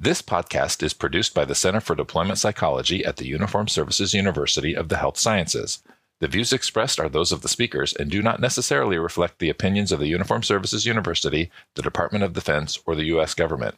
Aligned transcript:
This 0.00 0.22
podcast 0.22 0.84
is 0.84 0.94
produced 0.94 1.34
by 1.34 1.44
the 1.44 1.56
Center 1.56 1.80
for 1.80 1.96
Deployment 1.96 2.38
Psychology 2.38 3.04
at 3.04 3.16
the 3.16 3.26
Uniformed 3.26 3.68
Services 3.68 4.14
University 4.14 4.72
of 4.72 4.88
the 4.88 4.98
Health 4.98 5.18
Sciences. 5.18 5.82
The 6.20 6.28
views 6.28 6.52
expressed 6.52 7.00
are 7.00 7.08
those 7.08 7.32
of 7.32 7.42
the 7.42 7.48
speakers 7.48 7.92
and 7.94 8.08
do 8.08 8.22
not 8.22 8.40
necessarily 8.40 8.96
reflect 8.96 9.40
the 9.40 9.50
opinions 9.50 9.90
of 9.90 9.98
the 9.98 10.06
Uniformed 10.06 10.44
Services 10.44 10.86
University, 10.86 11.50
the 11.74 11.82
Department 11.82 12.22
of 12.22 12.32
Defense, 12.32 12.78
or 12.86 12.94
the 12.94 13.06
U.S. 13.06 13.34
government. 13.34 13.74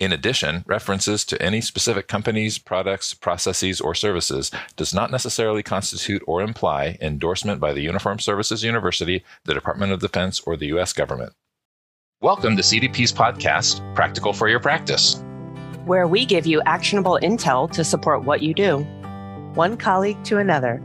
In 0.00 0.10
addition, 0.10 0.64
references 0.66 1.22
to 1.26 1.42
any 1.42 1.60
specific 1.60 2.08
companies, 2.08 2.56
products, 2.56 3.12
processes, 3.12 3.78
or 3.78 3.94
services 3.94 4.50
does 4.76 4.94
not 4.94 5.10
necessarily 5.10 5.62
constitute 5.62 6.22
or 6.26 6.40
imply 6.40 6.96
endorsement 7.02 7.60
by 7.60 7.74
the 7.74 7.82
Uniformed 7.82 8.22
Services 8.22 8.64
University, 8.64 9.22
the 9.44 9.52
Department 9.52 9.92
of 9.92 10.00
Defense, 10.00 10.40
or 10.40 10.56
the 10.56 10.68
U.S. 10.68 10.94
government. 10.94 11.34
Welcome 12.22 12.56
to 12.56 12.62
CDP's 12.62 13.12
podcast, 13.12 13.94
Practical 13.94 14.32
for 14.32 14.48
Your 14.48 14.60
Practice 14.60 15.22
where 15.88 16.06
we 16.06 16.26
give 16.26 16.46
you 16.46 16.60
actionable 16.66 17.18
intel 17.22 17.70
to 17.70 17.82
support 17.82 18.22
what 18.22 18.42
you 18.42 18.52
do. 18.52 18.80
One 19.54 19.78
colleague 19.78 20.22
to 20.24 20.36
another. 20.36 20.82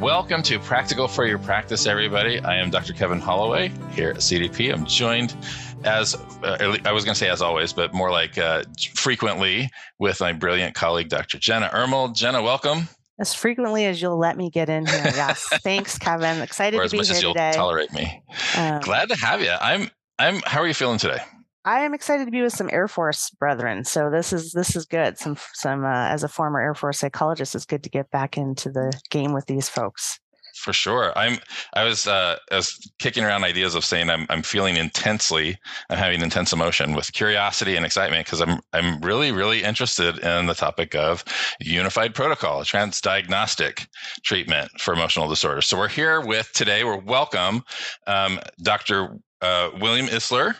Welcome 0.00 0.42
to 0.44 0.60
Practical 0.60 1.08
for 1.08 1.26
Your 1.26 1.40
Practice, 1.40 1.86
everybody. 1.86 2.38
I 2.38 2.56
am 2.56 2.70
Dr. 2.70 2.92
Kevin 2.92 3.18
Holloway 3.20 3.72
here 3.90 4.10
at 4.10 4.18
CDP. 4.18 4.72
I'm 4.72 4.86
joined 4.86 5.34
as 5.82 6.14
uh, 6.44 6.76
I 6.84 6.92
was 6.92 7.04
going 7.04 7.14
to 7.14 7.18
say 7.18 7.28
as 7.28 7.42
always, 7.42 7.72
but 7.72 7.92
more 7.92 8.12
like 8.12 8.38
uh, 8.38 8.62
frequently 8.94 9.68
with 9.98 10.20
my 10.20 10.32
brilliant 10.32 10.74
colleague, 10.76 11.08
Dr. 11.08 11.36
Jenna 11.36 11.68
Ermold. 11.74 12.14
Jenna, 12.14 12.40
welcome. 12.40 12.88
As 13.18 13.34
frequently 13.34 13.86
as 13.86 14.00
you'll 14.00 14.16
let 14.18 14.36
me 14.36 14.50
get 14.50 14.70
in 14.70 14.86
here. 14.86 15.02
Yes. 15.16 15.46
Thanks, 15.64 15.98
Kevin. 15.98 16.40
Excited 16.40 16.78
or 16.78 16.84
to 16.84 16.90
be 16.90 16.98
here 16.98 17.04
today. 17.04 17.18
as 17.18 17.26
much 17.26 17.34
as 17.34 17.56
you'll 17.56 17.64
tolerate 17.64 17.92
me. 17.92 18.22
Um, 18.56 18.80
Glad 18.80 19.08
to 19.08 19.16
have 19.16 19.42
you. 19.42 19.52
I'm. 19.60 19.90
I'm. 20.18 20.40
How 20.46 20.60
are 20.60 20.66
you 20.68 20.74
feeling 20.74 20.98
today? 20.98 21.18
I 21.64 21.80
am 21.80 21.92
excited 21.92 22.24
to 22.24 22.30
be 22.30 22.42
with 22.42 22.54
some 22.54 22.70
Air 22.72 22.88
Force 22.88 23.30
brethren. 23.30 23.84
So 23.84 24.10
this 24.10 24.32
is 24.32 24.52
this 24.52 24.74
is 24.76 24.86
good. 24.86 25.18
Some 25.18 25.36
some 25.52 25.84
uh, 25.84 26.08
as 26.08 26.24
a 26.24 26.28
former 26.28 26.60
Air 26.60 26.74
Force 26.74 26.98
psychologist, 26.98 27.54
it's 27.54 27.66
good 27.66 27.82
to 27.84 27.90
get 27.90 28.10
back 28.10 28.38
into 28.38 28.70
the 28.70 28.92
game 29.10 29.32
with 29.32 29.46
these 29.46 29.68
folks. 29.68 30.18
For 30.56 30.72
sure, 30.72 31.16
I'm. 31.16 31.38
I 31.74 31.84
was 31.84 32.06
uh, 32.06 32.36
I 32.50 32.56
was 32.56 32.90
kicking 32.98 33.24
around 33.24 33.44
ideas 33.44 33.74
of 33.74 33.84
saying 33.84 34.08
I'm 34.08 34.26
I'm 34.30 34.42
feeling 34.42 34.76
intensely. 34.76 35.58
I'm 35.90 35.98
having 35.98 36.22
intense 36.22 36.52
emotion 36.52 36.94
with 36.94 37.12
curiosity 37.12 37.76
and 37.76 37.84
excitement 37.84 38.26
because 38.26 38.40
I'm 38.40 38.60
I'm 38.72 38.98
really 39.00 39.30
really 39.30 39.62
interested 39.62 40.18
in 40.18 40.46
the 40.46 40.54
topic 40.54 40.94
of 40.94 41.24
unified 41.60 42.14
protocol, 42.14 42.62
transdiagnostic 42.62 43.86
treatment 44.24 44.70
for 44.80 44.94
emotional 44.94 45.28
disorders. 45.28 45.66
So 45.66 45.76
we're 45.76 45.88
here 45.88 46.20
with 46.20 46.50
today. 46.52 46.84
We're 46.84 46.96
welcome, 46.96 47.62
um, 48.06 48.40
Dr. 48.62 49.18
Uh, 49.42 49.70
William 49.80 50.06
Isler 50.06 50.56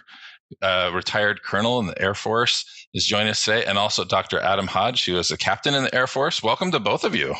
uh, 0.62 0.90
retired 0.94 1.42
colonel 1.42 1.80
in 1.80 1.86
the 1.86 2.00
Air 2.00 2.14
Force, 2.14 2.64
is 2.94 3.06
joining 3.06 3.28
us 3.28 3.44
today, 3.44 3.64
and 3.64 3.78
also 3.78 4.04
Dr. 4.04 4.40
Adam 4.40 4.66
Hodge, 4.66 5.04
who 5.04 5.18
is 5.18 5.30
a 5.30 5.36
captain 5.36 5.74
in 5.74 5.84
the 5.84 5.94
Air 5.94 6.06
Force. 6.06 6.42
Welcome 6.42 6.70
to 6.72 6.80
both 6.80 7.04
of 7.04 7.14
you. 7.14 7.34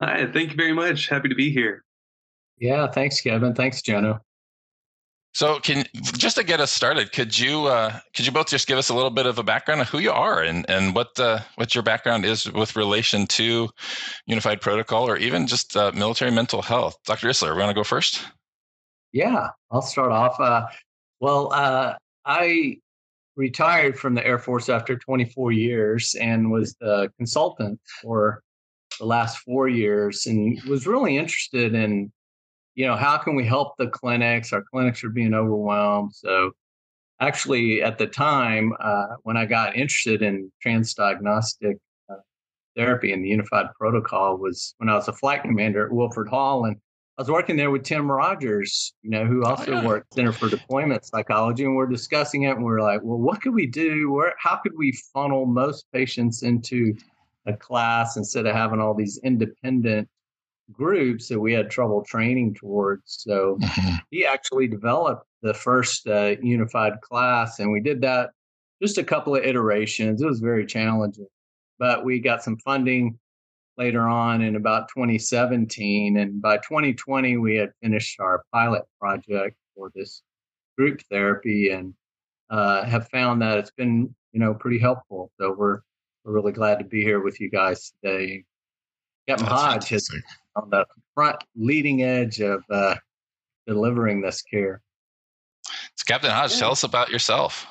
Hi, 0.00 0.26
thank 0.32 0.50
you 0.50 0.56
very 0.56 0.72
much. 0.72 1.08
Happy 1.08 1.28
to 1.28 1.34
be 1.34 1.50
here. 1.50 1.84
Yeah, 2.58 2.86
thanks, 2.90 3.20
Kevin. 3.20 3.54
Thanks, 3.54 3.82
Jono. 3.82 4.20
So, 5.32 5.60
can 5.60 5.84
just 5.94 6.36
to 6.36 6.42
get 6.42 6.60
us 6.60 6.72
started, 6.72 7.12
could 7.12 7.38
you 7.38 7.66
uh, 7.66 7.98
could 8.14 8.26
you 8.26 8.32
both 8.32 8.48
just 8.48 8.66
give 8.66 8.78
us 8.78 8.88
a 8.88 8.94
little 8.94 9.10
bit 9.10 9.26
of 9.26 9.38
a 9.38 9.44
background 9.44 9.80
of 9.80 9.88
who 9.88 9.98
you 9.98 10.10
are 10.10 10.42
and 10.42 10.68
and 10.68 10.94
what 10.94 11.18
uh, 11.20 11.40
what 11.54 11.74
your 11.74 11.84
background 11.84 12.24
is 12.24 12.50
with 12.50 12.74
relation 12.74 13.26
to 13.28 13.68
unified 14.26 14.60
protocol 14.60 15.08
or 15.08 15.16
even 15.16 15.46
just 15.46 15.76
uh, 15.76 15.92
military 15.94 16.32
mental 16.32 16.62
health? 16.62 16.96
Dr. 17.04 17.28
Isler, 17.28 17.54
we 17.54 17.60
want 17.60 17.70
to 17.70 17.74
go 17.74 17.84
first. 17.84 18.26
Yeah, 19.12 19.50
I'll 19.70 19.82
start 19.82 20.10
off. 20.10 20.38
Uh, 20.40 20.66
well, 21.20 21.52
uh, 21.52 21.94
I 22.24 22.78
retired 23.36 23.98
from 23.98 24.14
the 24.14 24.26
Air 24.26 24.38
Force 24.38 24.68
after 24.68 24.96
24 24.96 25.52
years 25.52 26.14
and 26.20 26.50
was 26.50 26.74
the 26.80 27.10
consultant 27.18 27.80
for 28.02 28.42
the 28.98 29.06
last 29.06 29.38
four 29.38 29.68
years 29.68 30.26
and 30.26 30.60
was 30.64 30.86
really 30.86 31.16
interested 31.16 31.74
in, 31.74 32.10
you 32.74 32.86
know, 32.86 32.96
how 32.96 33.18
can 33.18 33.34
we 33.34 33.44
help 33.44 33.76
the 33.76 33.88
clinics? 33.88 34.52
Our 34.52 34.62
clinics 34.62 35.04
are 35.04 35.10
being 35.10 35.34
overwhelmed. 35.34 36.14
So, 36.14 36.52
actually, 37.20 37.82
at 37.82 37.98
the 37.98 38.06
time 38.06 38.72
uh, 38.80 39.16
when 39.22 39.36
I 39.36 39.46
got 39.46 39.76
interested 39.76 40.22
in 40.22 40.50
transdiagnostic 40.64 41.76
uh, 42.10 42.16
therapy 42.76 43.12
and 43.12 43.24
the 43.24 43.28
unified 43.28 43.66
protocol 43.78 44.38
was 44.38 44.74
when 44.78 44.88
I 44.88 44.94
was 44.94 45.08
a 45.08 45.12
flight 45.12 45.42
commander 45.42 45.86
at 45.86 45.92
Wilford 45.92 46.28
Hall. 46.28 46.64
And 46.64 46.76
I 47.20 47.22
was 47.22 47.30
working 47.30 47.56
there 47.56 47.70
with 47.70 47.82
Tim 47.82 48.10
Rogers, 48.10 48.94
you 49.02 49.10
know, 49.10 49.26
who 49.26 49.42
oh, 49.44 49.50
also 49.50 49.72
oh, 49.72 49.74
yeah. 49.74 49.86
worked 49.86 50.14
Center 50.14 50.32
for 50.32 50.48
Deployment 50.48 51.04
Psychology, 51.04 51.64
and 51.64 51.76
we're 51.76 51.86
discussing 51.86 52.44
it. 52.44 52.56
And 52.56 52.64
we're 52.64 52.80
like, 52.80 53.02
well, 53.02 53.18
what 53.18 53.42
could 53.42 53.52
we 53.52 53.66
do? 53.66 54.10
Where, 54.10 54.32
how 54.38 54.56
could 54.56 54.72
we 54.74 54.98
funnel 55.12 55.44
most 55.44 55.84
patients 55.92 56.44
into 56.44 56.94
a 57.44 57.52
class 57.52 58.16
instead 58.16 58.46
of 58.46 58.56
having 58.56 58.80
all 58.80 58.94
these 58.94 59.20
independent 59.22 60.08
groups 60.72 61.28
that 61.28 61.38
we 61.38 61.52
had 61.52 61.70
trouble 61.70 62.02
training 62.02 62.54
towards? 62.54 63.02
So 63.06 63.58
mm-hmm. 63.60 63.96
he 64.10 64.24
actually 64.24 64.68
developed 64.68 65.26
the 65.42 65.52
first 65.52 66.08
uh, 66.08 66.36
unified 66.40 67.02
class, 67.02 67.58
and 67.58 67.70
we 67.70 67.82
did 67.82 68.00
that 68.00 68.30
just 68.80 68.96
a 68.96 69.04
couple 69.04 69.36
of 69.36 69.44
iterations. 69.44 70.22
It 70.22 70.26
was 70.26 70.40
very 70.40 70.64
challenging, 70.64 71.28
but 71.78 72.02
we 72.02 72.18
got 72.18 72.42
some 72.42 72.56
funding 72.56 73.18
later 73.80 74.06
on 74.06 74.42
in 74.42 74.56
about 74.56 74.88
2017. 74.90 76.18
And 76.18 76.40
by 76.40 76.58
2020, 76.58 77.38
we 77.38 77.56
had 77.56 77.72
finished 77.82 78.20
our 78.20 78.44
pilot 78.52 78.84
project 79.00 79.56
for 79.74 79.90
this 79.94 80.22
group 80.76 81.00
therapy 81.10 81.70
and 81.70 81.94
uh, 82.50 82.84
have 82.84 83.08
found 83.08 83.40
that 83.40 83.56
it's 83.56 83.70
been, 83.70 84.14
you 84.32 84.40
know, 84.40 84.52
pretty 84.52 84.78
helpful. 84.78 85.32
So 85.40 85.54
we're, 85.56 85.80
we're 86.24 86.34
really 86.34 86.52
glad 86.52 86.78
to 86.78 86.84
be 86.84 87.02
here 87.02 87.22
with 87.22 87.40
you 87.40 87.50
guys 87.50 87.94
today. 88.04 88.44
Captain 89.26 89.46
That's 89.46 89.62
Hodge 89.62 89.92
is 89.92 90.14
on 90.56 90.68
the 90.68 90.84
front 91.14 91.42
leading 91.56 92.02
edge 92.02 92.40
of 92.40 92.62
uh, 92.70 92.96
delivering 93.66 94.20
this 94.20 94.42
care. 94.42 94.82
So 95.94 96.04
Captain 96.06 96.30
Hodge, 96.30 96.52
yeah. 96.52 96.58
tell 96.58 96.72
us 96.72 96.84
about 96.84 97.08
yourself. 97.08 97.66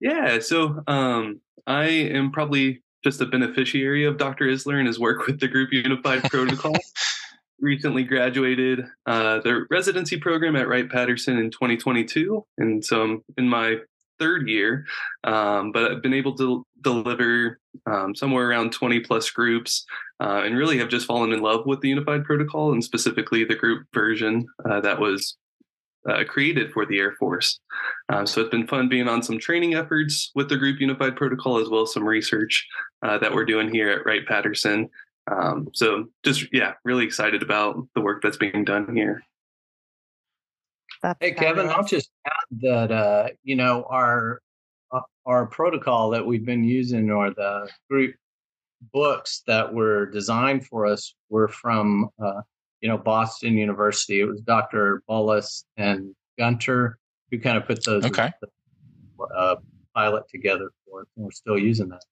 Yeah, 0.00 0.40
so 0.40 0.82
um, 0.88 1.40
I 1.66 1.84
am 1.84 2.32
probably 2.32 2.82
just 3.02 3.20
a 3.20 3.26
beneficiary 3.26 4.04
of 4.04 4.18
Dr. 4.18 4.46
Isler 4.46 4.78
and 4.78 4.86
his 4.86 4.98
work 4.98 5.26
with 5.26 5.40
the 5.40 5.48
Group 5.48 5.72
Unified 5.72 6.22
Protocol. 6.24 6.74
Recently 7.60 8.04
graduated 8.04 8.84
uh, 9.06 9.40
the 9.40 9.66
residency 9.70 10.16
program 10.18 10.56
at 10.56 10.66
Wright 10.66 10.88
Patterson 10.88 11.36
in 11.36 11.50
2022, 11.50 12.44
and 12.56 12.82
so 12.82 13.02
I'm 13.02 13.24
in 13.36 13.48
my 13.48 13.76
third 14.18 14.48
year. 14.48 14.86
Um, 15.24 15.72
but 15.72 15.90
I've 15.90 16.02
been 16.02 16.14
able 16.14 16.36
to 16.36 16.64
deliver 16.82 17.58
um, 17.86 18.14
somewhere 18.14 18.48
around 18.48 18.72
20 18.72 19.00
plus 19.00 19.28
groups, 19.30 19.84
uh, 20.20 20.42
and 20.44 20.56
really 20.56 20.78
have 20.78 20.88
just 20.88 21.06
fallen 21.06 21.32
in 21.32 21.40
love 21.40 21.66
with 21.66 21.80
the 21.80 21.88
Unified 21.88 22.24
Protocol 22.24 22.72
and 22.72 22.82
specifically 22.82 23.44
the 23.44 23.56
group 23.56 23.86
version 23.92 24.46
uh, 24.68 24.80
that 24.80 25.00
was 25.00 25.36
uh, 26.08 26.24
created 26.28 26.72
for 26.72 26.86
the 26.86 26.98
Air 26.98 27.14
Force. 27.18 27.60
Uh, 28.08 28.24
so 28.24 28.40
it's 28.40 28.50
been 28.50 28.66
fun 28.66 28.88
being 28.88 29.08
on 29.08 29.22
some 29.22 29.38
training 29.38 29.74
efforts 29.74 30.30
with 30.34 30.48
the 30.48 30.56
Group 30.56 30.80
Unified 30.80 31.16
Protocol, 31.16 31.58
as 31.58 31.68
well 31.68 31.82
as 31.82 31.92
some 31.92 32.04
research 32.04 32.66
uh, 33.02 33.18
that 33.18 33.34
we're 33.34 33.44
doing 33.44 33.72
here 33.72 33.90
at 33.90 34.04
Wright 34.06 34.26
Patterson. 34.26 34.88
Um, 35.30 35.68
so 35.74 36.06
just 36.24 36.46
yeah, 36.52 36.74
really 36.84 37.04
excited 37.04 37.42
about 37.42 37.76
the 37.94 38.00
work 38.00 38.22
that's 38.22 38.36
being 38.36 38.64
done 38.64 38.94
here. 38.96 39.22
That's 41.02 41.18
hey 41.20 41.32
Kevin, 41.32 41.68
I'll 41.68 41.84
just 41.84 42.10
add 42.26 42.60
that 42.60 42.92
uh, 42.92 43.28
you 43.42 43.56
know 43.56 43.86
our 43.88 44.40
uh, 44.92 45.00
our 45.24 45.46
protocol 45.46 46.10
that 46.10 46.26
we've 46.26 46.44
been 46.44 46.64
using 46.64 47.10
or 47.10 47.30
the 47.30 47.68
group 47.88 48.14
books 48.92 49.42
that 49.46 49.72
were 49.72 50.06
designed 50.06 50.66
for 50.66 50.86
us 50.86 51.14
were 51.28 51.48
from 51.48 52.08
uh, 52.22 52.40
you 52.80 52.88
know, 52.88 52.98
Boston 52.98 53.56
University. 53.56 54.20
It 54.20 54.24
was 54.24 54.40
Dr. 54.40 55.02
Bullis 55.08 55.64
and 55.76 56.14
Gunter 56.38 56.98
who 57.30 57.38
kind 57.38 57.56
of 57.56 57.66
put 57.66 57.84
those 57.84 58.04
okay. 58.04 58.30
uh, 59.36 59.56
pilot 59.94 60.24
together 60.28 60.70
for 60.84 61.02
us, 61.02 61.06
and 61.16 61.24
we're 61.24 61.30
still 61.30 61.58
using 61.58 61.88
that. 61.88 62.02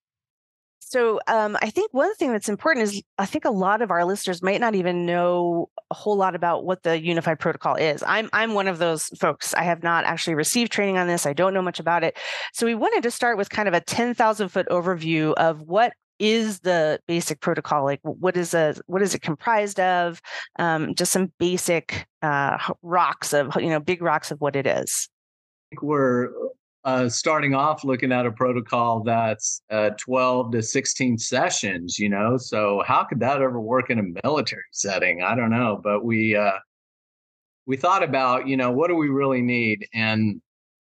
So 0.81 1.21
um, 1.27 1.59
I 1.61 1.69
think 1.69 1.93
one 1.93 2.15
thing 2.15 2.33
that's 2.33 2.49
important 2.49 2.85
is 2.85 3.03
I 3.19 3.27
think 3.27 3.45
a 3.45 3.51
lot 3.51 3.83
of 3.83 3.91
our 3.91 4.07
listeners 4.07 4.43
might 4.43 4.61
not 4.61 4.75
even 4.75 5.05
know 5.05 5.69
a 5.91 5.95
whole 5.95 6.17
lot 6.17 6.35
about 6.35 6.65
what 6.65 6.83
the 6.83 6.99
unified 6.99 7.39
protocol 7.41 7.75
is. 7.75 8.03
I'm 8.07 8.31
I'm 8.33 8.55
one 8.55 8.69
of 8.69 8.79
those 8.79 9.09
folks. 9.19 9.53
I 9.53 9.65
have 9.65 9.83
not 9.83 10.07
actually 10.07 10.35
received 10.35 10.73
training 10.73 10.97
on 10.97 11.07
this. 11.07 11.27
I 11.27 11.35
don't 11.35 11.53
know 11.53 11.61
much 11.61 11.79
about 11.79 12.05
it. 12.05 12.17
So 12.55 12.65
we 12.65 12.75
wanted 12.75 13.03
to 13.03 13.11
start 13.11 13.37
with 13.37 13.51
kind 13.51 13.69
of 13.69 13.75
a 13.75 13.83
10,000 13.83 14.49
foot 14.49 14.67
overview 14.71 15.35
of 15.35 15.61
what 15.61 15.93
is 16.19 16.61
the 16.61 17.01
basic 17.07 17.41
protocol 17.41 17.85
like 17.85 18.01
what 18.03 18.37
is 18.37 18.55
a 18.55 18.75
what 18.87 19.03
is 19.03 19.15
it 19.15 19.23
comprised 19.23 19.81
of? 19.81 20.21
Um, 20.59 20.95
just 20.95 21.13
some 21.13 21.33
basic 21.39 22.07
uh, 22.23 22.59
rocks 22.83 23.33
of 23.33 23.55
you 23.57 23.69
know 23.69 23.81
big 23.81 24.03
rocks 24.03 24.31
of 24.31 24.41
what 24.41 24.57
it 24.57 24.67
is. 24.67 25.09
I 25.09 25.75
think 25.75 25.83
we're 25.83 26.31
uh, 26.85 27.09
starting 27.09 27.55
off 27.55 27.85
looking 27.85 28.13
at 28.13 28.25
a 28.25 28.33
protocol 28.33 29.03
that's 29.03 29.61
uh, 29.71 29.91
12 29.99 30.53
to 30.53 30.63
16 30.63 31.19
sessions 31.19 31.99
you 31.99 32.09
know? 32.09 32.37
So 32.37 32.83
how 32.87 33.05
could 33.05 33.21
that 33.21 33.43
ever 33.43 33.61
work 33.61 33.91
in 33.91 33.99
a 33.99 34.23
military 34.25 34.63
setting? 34.73 35.23
I 35.23 35.35
don't 35.35 35.51
know 35.51 35.81
but 35.83 36.05
we 36.05 36.35
uh, 36.37 36.59
we 37.67 37.77
thought 37.77 38.03
about 38.03 38.49
you 38.49 38.57
know 38.57 38.73
what 38.73 38.89
do 38.89 38.95
we 38.95 39.09
really 39.09 39.43
need? 39.43 39.87
And 39.93 40.41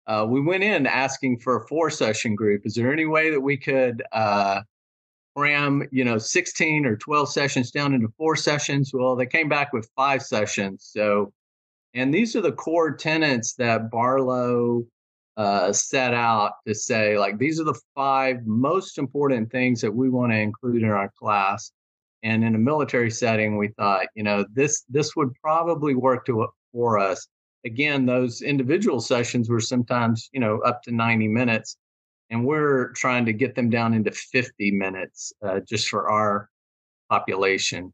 uh, 0.08 0.26
we 0.28 0.42
went 0.42 0.64
in 0.64 0.88
asking 0.88 1.40
for 1.40 1.58
a 1.58 1.68
four 1.68 1.90
session 1.90 2.36
group. 2.36 2.64
Is 2.66 2.74
there 2.74 2.92
any 2.92 3.06
way 3.06 3.30
that 3.30 3.40
we 3.40 3.56
could 3.56 4.02
uh, 4.12 4.62
cram, 5.36 5.88
you 5.92 6.04
know, 6.04 6.18
16 6.18 6.86
or 6.86 6.96
12 6.98 7.32
sessions 7.32 7.72
down 7.72 7.94
into 7.94 8.08
four 8.18 8.36
sessions? 8.36 8.92
Well, 8.94 9.16
they 9.16 9.26
came 9.26 9.50
back 9.50 9.74
with 9.74 9.90
five 9.96 10.22
sessions. 10.22 10.90
So, 10.92 11.32
and 11.94 12.14
these 12.14 12.36
are 12.36 12.42
the 12.42 12.52
core 12.52 12.92
tenets 12.92 13.54
that 13.56 13.92
Barlow 13.92 14.86
uh, 15.38 15.72
set 15.74 16.14
out 16.14 16.54
to 16.68 16.76
say, 16.76 17.18
like, 17.18 17.38
these 17.38 17.60
are 17.60 17.64
the 17.64 17.80
five 17.96 18.46
most 18.46 18.98
important 18.98 19.52
things 19.52 19.82
that 19.82 19.92
we 19.92 20.10
want 20.10 20.32
to 20.32 20.38
include 20.38 20.84
in 20.84 20.90
our 20.90 21.12
class. 21.18 21.72
And 22.24 22.44
in 22.44 22.54
a 22.54 22.60
military 22.60 23.10
setting, 23.10 23.58
we 23.58 23.70
thought, 23.70 24.08
you 24.14 24.24
know, 24.24 24.46
this 24.54 24.84
this 24.90 25.16
would 25.16 25.34
probably 25.42 25.96
work 25.96 26.26
to 26.28 26.48
for 26.72 27.00
us. 27.00 27.28
Again, 27.66 28.06
those 28.06 28.42
individual 28.42 29.00
sessions 29.00 29.50
were 29.50 29.60
sometimes, 29.60 30.30
you 30.32 30.40
know, 30.40 30.60
up 30.60 30.84
to 30.84 30.92
90 30.92 31.28
minutes, 31.28 31.78
and 32.32 32.46
we're 32.46 32.94
trying 32.94 33.26
to 33.26 33.34
get 33.34 33.56
them 33.56 33.70
down 33.70 33.94
into 33.94 34.12
50 34.12 34.72
minutes 34.72 35.34
uh, 35.46 35.60
just 35.60 35.90
for 35.90 36.10
our 36.10 36.50
population. 37.10 37.94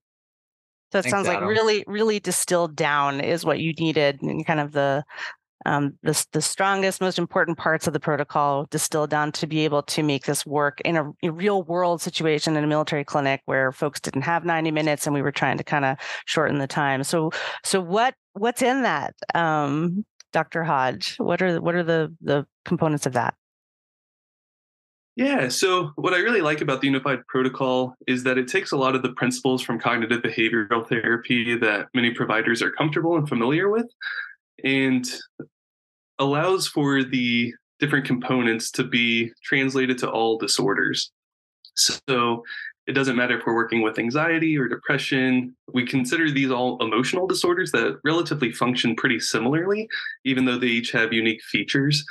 So 0.92 1.00
it 1.00 1.02
Thanks, 1.02 1.12
sounds 1.12 1.28
Adam. 1.28 1.42
like 1.42 1.50
really, 1.50 1.84
really 1.88 2.20
distilled 2.20 2.76
down 2.76 3.20
is 3.20 3.44
what 3.44 3.60
you 3.60 3.74
needed, 3.74 4.22
and 4.22 4.46
kind 4.46 4.62
of 4.62 4.72
the 4.72 5.04
um, 5.66 5.98
the, 6.04 6.26
the 6.32 6.42
strongest, 6.42 7.02
most 7.02 7.20
important 7.20 7.58
parts 7.58 7.88
of 7.88 7.94
the 7.94 8.00
protocol 8.00 8.68
distilled 8.70 9.10
down 9.10 9.34
to 9.34 9.48
be 9.48 9.66
able 9.66 9.84
to 9.84 10.04
make 10.04 10.26
this 10.26 10.46
work 10.46 10.80
in 10.82 10.96
a, 10.96 11.12
a, 11.24 11.32
real 11.32 11.64
world 11.64 12.02
situation 12.02 12.56
in 12.56 12.64
a 12.64 12.68
military 12.68 13.04
clinic 13.04 13.42
where 13.46 13.74
folks 13.74 14.00
didn't 14.00 14.22
have 14.22 14.46
90 14.46 14.72
minutes 14.72 15.06
and 15.08 15.14
we 15.14 15.22
were 15.22 15.32
trying 15.32 15.58
to 15.58 15.66
kind 15.66 15.84
of 15.84 15.98
shorten 16.26 16.60
the 16.60 16.68
time. 16.68 17.04
So, 17.04 17.32
so 17.66 17.82
what 17.82 18.14
what's 18.34 18.62
in 18.62 18.84
that, 18.84 19.16
um, 19.34 20.06
Dr. 20.32 20.64
Hodge? 20.64 21.16
What 21.18 21.42
are 21.42 21.60
what 21.60 21.76
are 21.76 21.84
the 21.84 22.16
the 22.22 22.46
components 22.64 23.06
of 23.06 23.14
that? 23.14 23.34
Yeah, 25.18 25.48
so 25.50 25.94
what 25.96 26.14
I 26.14 26.20
really 26.20 26.42
like 26.42 26.62
about 26.62 26.80
the 26.80 26.86
unified 26.86 27.26
protocol 27.26 27.96
is 28.06 28.22
that 28.22 28.38
it 28.38 28.48
takes 28.48 28.72
a 28.72 28.78
lot 28.78 28.94
of 28.94 29.02
the 29.02 29.14
principles 29.14 29.64
from 29.64 29.80
cognitive 29.80 30.22
behavioral 30.22 30.88
therapy 30.88 31.58
that 31.58 31.88
many 31.96 32.12
providers 32.12 32.62
are 32.62 32.70
comfortable 32.70 33.18
and 33.18 33.28
familiar 33.28 33.68
with 33.68 33.88
and 34.64 35.12
allows 36.20 36.68
for 36.68 37.04
the 37.04 37.52
different 37.80 38.06
components 38.06 38.70
to 38.70 38.84
be 38.84 39.32
translated 39.44 39.98
to 39.98 40.10
all 40.10 40.38
disorders. 40.38 41.12
So 41.74 42.44
it 42.86 42.94
doesn't 42.94 43.16
matter 43.16 43.40
if 43.40 43.46
we're 43.48 43.56
working 43.56 43.82
with 43.82 43.98
anxiety 43.98 44.56
or 44.56 44.68
depression. 44.68 45.56
We 45.74 45.84
consider 45.84 46.30
these 46.30 46.52
all 46.52 46.78
emotional 46.80 47.26
disorders 47.26 47.72
that 47.72 48.00
relatively 48.04 48.52
function 48.52 48.96
pretty 48.96 49.20
similarly, 49.20 49.90
even 50.26 50.46
though 50.46 50.60
they 50.60 50.68
each 50.68 50.92
have 50.92 51.12
unique 51.12 51.42
features. 51.42 52.06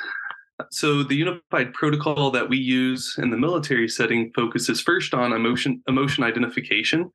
So 0.70 1.02
the 1.02 1.14
unified 1.14 1.74
protocol 1.74 2.30
that 2.30 2.48
we 2.48 2.56
use 2.56 3.14
in 3.18 3.30
the 3.30 3.36
military 3.36 3.88
setting 3.88 4.32
focuses 4.34 4.80
first 4.80 5.12
on 5.14 5.32
emotion 5.32 5.82
emotion 5.86 6.24
identification 6.24 7.10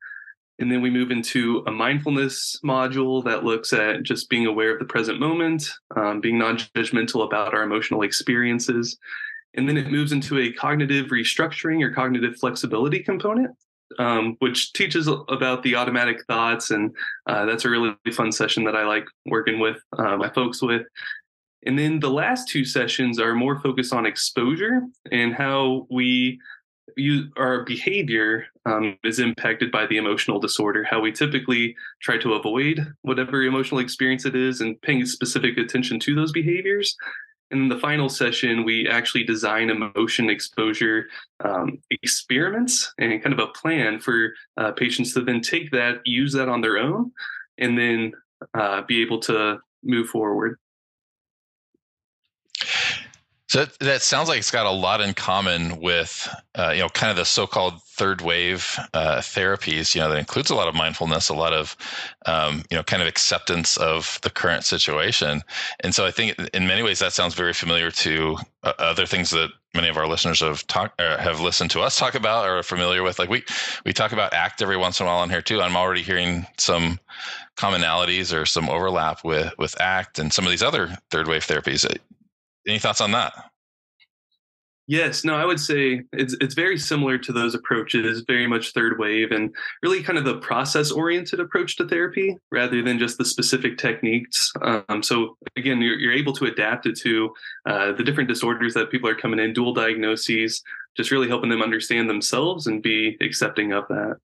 and 0.58 0.70
then 0.70 0.80
we 0.80 0.90
move 0.90 1.10
into 1.10 1.64
a 1.66 1.72
mindfulness 1.72 2.56
module 2.64 3.24
that 3.24 3.44
looks 3.44 3.72
at 3.72 4.04
just 4.04 4.28
being 4.28 4.46
aware 4.46 4.72
of 4.72 4.78
the 4.78 4.84
present 4.84 5.18
moment, 5.18 5.68
um, 5.96 6.20
being 6.20 6.38
non 6.38 6.56
judgmental 6.56 7.24
about 7.24 7.52
our 7.52 7.62
emotional 7.62 8.02
experiences. 8.02 8.96
And 9.54 9.68
then 9.68 9.76
it 9.76 9.90
moves 9.90 10.12
into 10.12 10.38
a 10.38 10.52
cognitive 10.52 11.06
restructuring 11.06 11.82
or 11.82 11.92
cognitive 11.92 12.36
flexibility 12.36 13.00
component, 13.00 13.50
um, 13.98 14.36
which 14.38 14.72
teaches 14.72 15.08
about 15.08 15.62
the 15.62 15.74
automatic 15.74 16.24
thoughts. 16.26 16.70
And 16.70 16.94
uh, 17.26 17.44
that's 17.44 17.64
a 17.64 17.70
really 17.70 17.96
fun 18.12 18.30
session 18.30 18.64
that 18.64 18.76
I 18.76 18.86
like 18.86 19.06
working 19.26 19.58
with 19.58 19.78
uh, 19.98 20.16
my 20.16 20.30
folks 20.30 20.62
with. 20.62 20.82
And 21.64 21.78
then 21.78 22.00
the 22.00 22.10
last 22.10 22.48
two 22.48 22.64
sessions 22.64 23.20
are 23.20 23.34
more 23.34 23.60
focused 23.60 23.92
on 23.92 24.06
exposure 24.06 24.82
and 25.10 25.34
how 25.34 25.86
we 25.90 26.40
you, 26.96 27.30
our 27.36 27.64
behavior 27.64 28.46
um, 28.66 28.98
is 29.04 29.18
impacted 29.18 29.70
by 29.70 29.86
the 29.86 29.96
emotional 29.96 30.38
disorder, 30.38 30.84
how 30.84 31.00
we 31.00 31.12
typically 31.12 31.74
try 32.00 32.18
to 32.18 32.34
avoid 32.34 32.92
whatever 33.02 33.42
emotional 33.42 33.80
experience 33.80 34.24
it 34.24 34.36
is 34.36 34.60
and 34.60 34.80
paying 34.82 35.04
specific 35.06 35.58
attention 35.58 35.98
to 36.00 36.14
those 36.14 36.32
behaviors. 36.32 36.96
And 37.50 37.70
the 37.70 37.78
final 37.78 38.08
session, 38.08 38.64
we 38.64 38.88
actually 38.88 39.24
design 39.24 39.68
emotion 39.68 40.30
exposure 40.30 41.08
um, 41.44 41.78
experiments 41.90 42.92
and 42.98 43.22
kind 43.22 43.38
of 43.38 43.46
a 43.46 43.52
plan 43.52 44.00
for 44.00 44.32
uh, 44.56 44.72
patients 44.72 45.12
to 45.14 45.20
then 45.20 45.40
take 45.40 45.70
that, 45.70 46.00
use 46.04 46.32
that 46.32 46.48
on 46.48 46.62
their 46.62 46.78
own, 46.78 47.12
and 47.58 47.76
then 47.76 48.12
uh, 48.54 48.82
be 48.82 49.02
able 49.02 49.20
to 49.20 49.58
move 49.84 50.08
forward. 50.08 50.58
So 53.52 53.66
that, 53.80 54.00
sounds 54.00 54.30
like 54.30 54.38
it's 54.38 54.50
got 54.50 54.64
a 54.64 54.70
lot 54.70 55.02
in 55.02 55.12
common 55.12 55.78
with, 55.78 56.26
uh, 56.54 56.70
you 56.70 56.80
know, 56.80 56.88
kind 56.88 57.10
of 57.10 57.18
the 57.18 57.26
so-called 57.26 57.82
third 57.82 58.22
wave 58.22 58.78
uh, 58.94 59.18
therapies. 59.18 59.94
You 59.94 60.00
know, 60.00 60.08
that 60.08 60.16
includes 60.16 60.48
a 60.48 60.54
lot 60.54 60.68
of 60.68 60.74
mindfulness, 60.74 61.28
a 61.28 61.34
lot 61.34 61.52
of, 61.52 61.76
um, 62.24 62.64
you 62.70 62.78
know, 62.78 62.82
kind 62.82 63.02
of 63.02 63.08
acceptance 63.08 63.76
of 63.76 64.18
the 64.22 64.30
current 64.30 64.64
situation. 64.64 65.42
And 65.80 65.94
so 65.94 66.06
I 66.06 66.10
think 66.10 66.38
in 66.54 66.66
many 66.66 66.82
ways 66.82 66.98
that 67.00 67.12
sounds 67.12 67.34
very 67.34 67.52
familiar 67.52 67.90
to 67.90 68.38
uh, 68.62 68.72
other 68.78 69.04
things 69.04 69.28
that 69.32 69.50
many 69.74 69.88
of 69.88 69.98
our 69.98 70.06
listeners 70.06 70.40
have 70.40 70.66
talked 70.66 70.98
have 70.98 71.40
listened 71.40 71.70
to 71.72 71.82
us 71.82 71.98
talk 71.98 72.14
about 72.14 72.48
or 72.48 72.60
are 72.60 72.62
familiar 72.62 73.02
with. 73.02 73.18
Like 73.18 73.28
we 73.28 73.44
we 73.84 73.92
talk 73.92 74.12
about 74.12 74.32
ACT 74.32 74.62
every 74.62 74.78
once 74.78 74.98
in 74.98 75.04
a 75.04 75.10
while 75.10 75.18
on 75.18 75.28
here 75.28 75.42
too. 75.42 75.60
I'm 75.60 75.76
already 75.76 76.00
hearing 76.00 76.46
some 76.56 76.98
commonalities 77.56 78.34
or 78.34 78.46
some 78.46 78.70
overlap 78.70 79.24
with 79.24 79.52
with 79.58 79.78
ACT 79.78 80.20
and 80.20 80.32
some 80.32 80.46
of 80.46 80.50
these 80.50 80.62
other 80.62 80.96
third 81.10 81.28
wave 81.28 81.46
therapies. 81.46 81.86
Any 82.66 82.78
thoughts 82.78 83.00
on 83.00 83.12
that? 83.12 83.32
Yes, 84.88 85.24
no, 85.24 85.36
I 85.36 85.44
would 85.44 85.60
say 85.60 86.02
it's 86.12 86.34
it's 86.40 86.54
very 86.54 86.76
similar 86.76 87.16
to 87.16 87.32
those 87.32 87.54
approaches, 87.54 88.24
very 88.26 88.48
much 88.48 88.72
third 88.72 88.98
wave, 88.98 89.30
and 89.30 89.54
really 89.82 90.02
kind 90.02 90.18
of 90.18 90.24
the 90.24 90.38
process 90.38 90.90
oriented 90.90 91.38
approach 91.38 91.76
to 91.76 91.86
therapy 91.86 92.36
rather 92.50 92.82
than 92.82 92.98
just 92.98 93.16
the 93.16 93.24
specific 93.24 93.78
techniques. 93.78 94.52
Um, 94.60 95.02
so 95.02 95.36
again, 95.56 95.80
you're, 95.80 95.98
you're 95.98 96.12
able 96.12 96.32
to 96.34 96.46
adapt 96.46 96.86
it 96.86 96.98
to 96.98 97.32
uh, 97.64 97.92
the 97.92 98.02
different 98.02 98.28
disorders 98.28 98.74
that 98.74 98.90
people 98.90 99.08
are 99.08 99.14
coming 99.14 99.38
in, 99.38 99.52
dual 99.52 99.72
diagnoses, 99.72 100.60
just 100.96 101.12
really 101.12 101.28
helping 101.28 101.50
them 101.50 101.62
understand 101.62 102.10
themselves 102.10 102.66
and 102.66 102.82
be 102.82 103.16
accepting 103.20 103.72
of 103.72 103.86
that. 103.88 104.16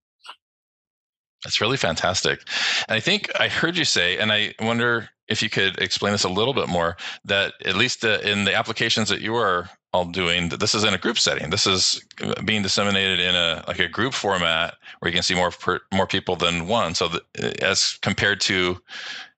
That's 1.45 1.61
really 1.61 1.77
fantastic. 1.77 2.41
And 2.89 2.97
I 2.97 3.01
think 3.01 3.31
I 3.39 3.49
heard 3.49 3.77
you 3.77 3.85
say, 3.85 4.19
and 4.19 4.33
I 4.33 4.55
wonder 4.61 5.09
if 5.29 5.43
you 5.43 5.51
could 5.51 5.79
explain 5.79 6.13
this 6.13 6.25
a 6.25 6.29
little 6.29 6.55
bit 6.55 6.69
more, 6.69 6.97
that 7.25 7.53
at 7.65 7.77
least 7.77 8.05
uh, 8.05 8.19
in 8.23 8.45
the 8.45 8.55
applications 8.55 9.09
that 9.11 9.21
you 9.21 9.37
are 9.37 9.69
all 9.93 10.07
doing, 10.07 10.49
that 10.49 10.61
this 10.61 10.75
is 10.75 10.85
in 10.85 10.95
a 10.95 10.99
group 10.99 11.19
setting. 11.19 11.51
This 11.51 11.67
is 11.67 12.05
uh, 12.23 12.41
being 12.43 12.63
disseminated 12.63 13.21
in 13.21 13.35
a 13.35 13.65
like 13.69 13.79
a 13.79 13.89
group 13.89 14.15
format 14.15 14.75
where 14.99 15.11
you 15.11 15.15
can 15.15 15.23
see 15.23 15.35
more 15.35 15.51
per, 15.51 15.81
more 15.93 16.07
people 16.07 16.35
than 16.37 16.67
one. 16.67 16.95
So 16.95 17.09
that, 17.09 17.23
uh, 17.43 17.65
as 17.65 17.99
compared 18.03 18.41
to 18.43 18.79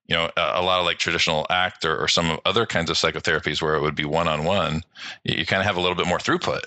you 0.07 0.15
know 0.15 0.29
a, 0.37 0.41
a, 0.55 0.63
lot 0.63 0.79
of 0.79 0.85
like 0.85 0.97
traditional 0.97 1.45
act 1.49 1.85
or, 1.85 1.97
or 1.97 2.07
some 2.07 2.39
other 2.45 2.65
kinds 2.65 2.89
of 2.89 2.97
psychotherapies 2.97 3.61
where 3.61 3.75
it 3.75 3.81
would 3.81 3.95
be 3.95 4.05
one 4.05 4.27
on 4.27 4.43
one, 4.43 4.83
you 5.23 5.45
kind 5.45 5.61
of 5.61 5.65
have 5.65 5.77
a 5.77 5.81
little 5.81 5.95
bit 5.95 6.07
more 6.07 6.17
throughput. 6.17 6.61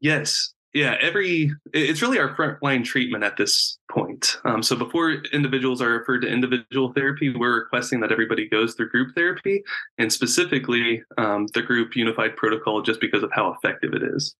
Yes, 0.00 0.51
yeah, 0.74 0.96
every 1.00 1.52
it's 1.72 2.00
really 2.00 2.18
our 2.18 2.34
frontline 2.34 2.84
treatment 2.84 3.24
at 3.24 3.36
this 3.36 3.78
point. 3.90 4.38
Um, 4.44 4.62
so 4.62 4.74
before 4.74 5.12
individuals 5.32 5.82
are 5.82 5.90
referred 5.90 6.20
to 6.20 6.28
individual 6.28 6.92
therapy, 6.92 7.34
we're 7.34 7.60
requesting 7.60 8.00
that 8.00 8.12
everybody 8.12 8.48
goes 8.48 8.74
through 8.74 8.88
group 8.88 9.14
therapy, 9.14 9.62
and 9.98 10.12
specifically 10.12 11.02
um, 11.18 11.46
the 11.52 11.62
group 11.62 11.94
unified 11.94 12.36
protocol, 12.36 12.80
just 12.80 13.00
because 13.00 13.22
of 13.22 13.30
how 13.32 13.52
effective 13.52 13.92
it 13.92 14.02
is. 14.02 14.34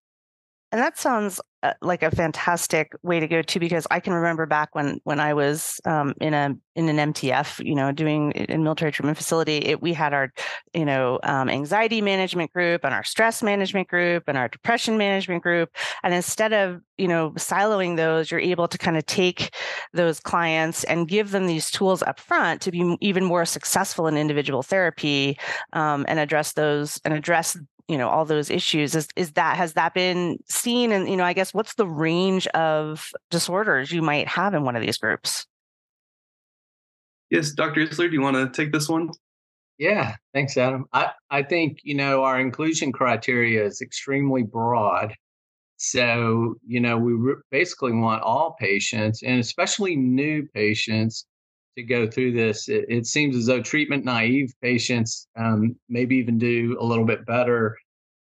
And 0.73 0.81
that 0.81 0.99
sounds 0.99 1.38
uh, 1.62 1.75
like 1.83 2.02
a 2.02 2.11
fantastic 2.11 2.93
way 3.02 3.21
to 3.21 3.29
go 3.29 3.43
too, 3.43 3.61
because 3.61 3.87
I 3.91 4.00
can 4.00 4.14
remember 4.14 4.47
back 4.47 4.75
when 4.75 5.00
when 5.05 5.21
I 5.21 5.35
was 5.35 5.81
um, 5.85 6.14
in 6.21 6.33
a 6.33 6.57
in 6.75 6.88
an 6.88 7.12
MTF, 7.12 7.64
you 7.64 7.75
know, 7.75 7.93
doing 7.93 8.33
in 8.33 8.64
military 8.64 8.91
treatment 8.91 9.19
facility, 9.19 9.59
it, 9.59 9.83
we 9.83 9.93
had 9.93 10.14
our, 10.14 10.33
you 10.73 10.87
know, 10.87 11.21
um, 11.23 11.50
anxiety 11.50 12.00
management 12.00 12.52
group 12.52 12.83
and 12.85 12.95
our 12.95 13.05
stress 13.05 13.43
management 13.43 13.88
group 13.88 14.25
and 14.26 14.38
our 14.38 14.49
depression 14.49 14.97
management 14.97 15.43
group, 15.43 15.69
and 16.02 16.14
instead 16.14 16.55
of 16.55 16.81
you 16.97 17.07
know 17.07 17.31
siloing 17.33 17.97
those, 17.97 18.31
you're 18.31 18.41
able 18.41 18.67
to 18.67 18.79
kind 18.79 18.97
of 18.97 19.05
take 19.07 19.55
those 19.93 20.19
clients 20.19 20.85
and 20.85 21.07
give 21.07 21.31
them 21.31 21.47
these 21.47 21.71
tools 21.71 22.02
up 22.02 22.19
front 22.19 22.62
to 22.62 22.73
be 22.73 22.97
even 23.00 23.25
more 23.25 23.45
successful 23.45 24.07
in 24.07 24.17
individual 24.17 24.62
therapy 24.62 25.38
um, 25.75 26.07
and 26.09 26.19
address 26.19 26.55
those 26.55 26.99
and 27.05 27.12
address 27.12 27.57
you 27.89 27.99
know 27.99 28.09
all 28.09 28.25
those 28.25 28.51
issues 28.51 28.95
is 28.95 29.09
is 29.17 29.33
that 29.33 29.57
has 29.57 29.75
that 29.75 29.95
been 29.95 30.39
seen? 30.49 30.93
And 30.93 31.09
you 31.09 31.17
know 31.17 31.25
i 31.25 31.33
guess 31.33 31.53
what's 31.55 31.75
the 31.75 31.87
range 31.87 32.47
of 32.49 33.11
disorders 33.31 33.93
you 33.93 34.03
might 34.03 34.29
have 34.29 34.55
in 34.55 34.65
one 34.65 34.77
of 34.77 34.83
these 34.83 34.99
groups? 34.99 35.47
Yes 37.31 37.53
dr 37.53 37.79
isler 37.81 38.09
do 38.09 38.12
you 38.15 38.21
want 38.23 38.37
to 38.37 38.49
take 38.51 38.73
this 38.73 38.89
one? 38.89 39.11
Yeah 39.79 40.17
thanks 40.35 40.57
adam. 40.57 40.87
I 40.93 41.11
i 41.31 41.43
think 41.43 41.79
you 41.83 41.95
know 41.95 42.25
our 42.25 42.39
inclusion 42.41 42.93
criteria 42.93 43.65
is 43.65 43.81
extremely 43.81 44.43
broad. 44.43 45.15
So 45.77 46.57
you 46.67 46.81
know 46.81 46.97
we 46.99 47.12
re- 47.15 47.43
basically 47.51 47.93
want 47.93 48.23
all 48.23 48.57
patients 48.61 49.23
and 49.23 49.41
especially 49.41 49.97
new 49.97 50.47
patients 50.55 51.27
to 51.76 51.83
go 51.83 52.07
through 52.07 52.33
this. 52.33 52.69
It, 52.69 52.85
it 52.88 53.07
seems 53.07 53.37
as 53.37 53.47
though 53.47 53.62
treatment 53.62 54.05
naive 54.05 54.52
patients 54.61 55.26
um, 55.37 55.76
maybe 55.88 56.17
even 56.17 56.38
do 56.38 56.76
a 56.81 56.85
little 56.85 57.05
bit 57.05 57.25
better 57.26 57.79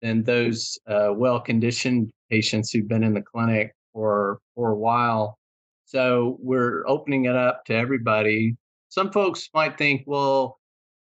than 0.02 0.23
those 0.23 0.78
uh, 0.87 1.12
well 1.14 1.40
conditioned 1.40 2.11
patients 2.30 2.70
who've 2.70 2.88
been 2.88 3.04
in 3.04 3.14
the 3.14 3.23
clinic 3.23 3.75
for 3.92 4.40
for 4.54 4.70
a 4.70 4.76
while. 4.76 5.38
So 5.87 6.38
we're 6.40 6.87
opening 6.87 7.25
it 7.25 7.35
up 7.35 7.64
to 7.66 7.75
everybody. 7.75 8.56
Some 8.90 9.11
folks 9.11 9.49
might 9.54 9.76
think, 9.76 10.04
well, 10.06 10.59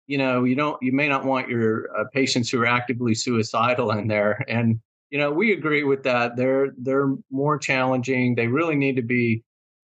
you 0.07 0.19
know, 0.19 0.45
you 0.45 0.57
don't, 0.57 0.81
you 0.83 0.93
may 0.93 1.09
not 1.09 1.25
want 1.25 1.49
your 1.49 1.89
uh, 1.97 2.05
patients 2.13 2.51
who 2.51 2.61
are 2.61 2.67
actively 2.67 3.15
suicidal 3.15 3.93
in 3.93 4.09
there, 4.09 4.45
and 4.49 4.81
you 5.11 5.19
know, 5.19 5.31
we 5.31 5.53
agree 5.53 5.85
with 5.85 6.03
that. 6.05 6.37
They're 6.37 6.73
they're 6.79 7.15
more 7.31 7.59
challenging. 7.59 8.35
They 8.35 8.47
really 8.47 8.75
need 8.75 8.97
to 8.97 9.03
be 9.03 9.43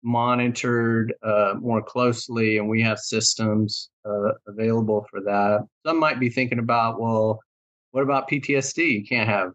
monitored 0.02 1.14
uh, 1.23 1.54
more 1.61 1.83
closely, 1.83 2.59
and 2.59 2.69
we 2.69 2.83
have 2.83 2.99
systems 2.99 3.90
uh, 4.04 4.33
available 4.47 5.07
for 5.11 5.21
that. 5.21 5.66
Some 5.87 5.99
might 5.99 6.21
be 6.21 6.30
thinking 6.30 6.59
about, 6.59 7.00
well, 7.00 7.40
what 7.92 8.02
about 8.02 8.28
PTSD? 8.28 8.92
You 8.92 9.04
can't 9.04 9.28
have 9.28 9.52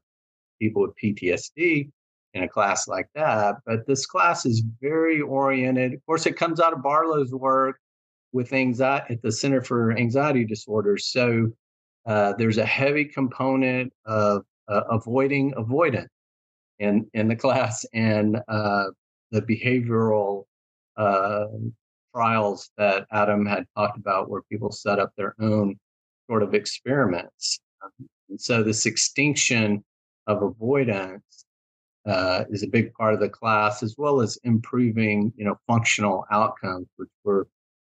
people 0.60 0.82
with 0.84 0.92
PTSD 1.02 1.90
in 2.34 2.44
a 2.44 2.48
class 2.48 2.88
like 2.88 3.08
that. 3.16 3.56
But 3.66 3.88
this 3.88 4.06
class 4.06 4.46
is 4.46 4.64
very 4.82 5.22
oriented. 5.22 5.94
Of 5.94 6.06
course, 6.06 6.25
it 6.25 6.36
comes 6.36 6.60
out 6.60 6.74
of 6.74 6.84
Barlow's 6.84 7.34
work 7.34 7.80
with 8.34 8.52
anxiety 8.54 9.14
at 9.14 9.22
the 9.22 9.32
Center 9.32 9.62
for 9.62 9.98
Anxiety 9.98 10.46
Disorders. 10.46 11.08
So 11.08 11.52
uh, 12.06 12.34
there's 12.38 12.58
a 12.58 12.66
heavy 12.66 13.06
component 13.06 13.94
of 14.06 14.44
uh, 14.68 14.82
avoiding 14.90 15.54
avoidance 15.56 16.10
in 16.80 17.10
in 17.14 17.28
the 17.30 17.36
class 17.46 17.86
and 17.94 18.38
uh, 18.48 18.86
the 19.32 19.41
behavioral 19.41 20.46
uh, 20.98 21.46
trials 22.15 22.70
that 22.77 23.05
Adam 23.12 23.46
had 23.46 23.65
talked 23.75 23.98
about, 23.98 24.29
where 24.29 24.41
people 24.44 24.72
set 24.72 25.00
up 25.00 25.12
their 25.17 25.36
own 25.39 25.77
sort 26.29 26.44
of 26.44 26.53
experiments. 26.53 27.60
And 28.29 28.39
so 28.39 28.63
this 28.63 28.86
extinction 28.86 29.84
of 30.27 30.41
avoidance 30.41 31.46
uh, 32.05 32.46
is 32.50 32.63
a 32.63 32.67
big 32.67 32.94
part 32.94 33.13
of 33.13 33.20
the 33.20 33.29
class, 33.29 33.84
as 33.84 33.96
well 33.98 34.22
as 34.22 34.38
improving, 34.44 35.34
you 35.36 35.46
know, 35.46 35.58
functional 35.67 36.25
outcomes, 36.32 36.88
which 36.98 37.10
we're 37.24 37.46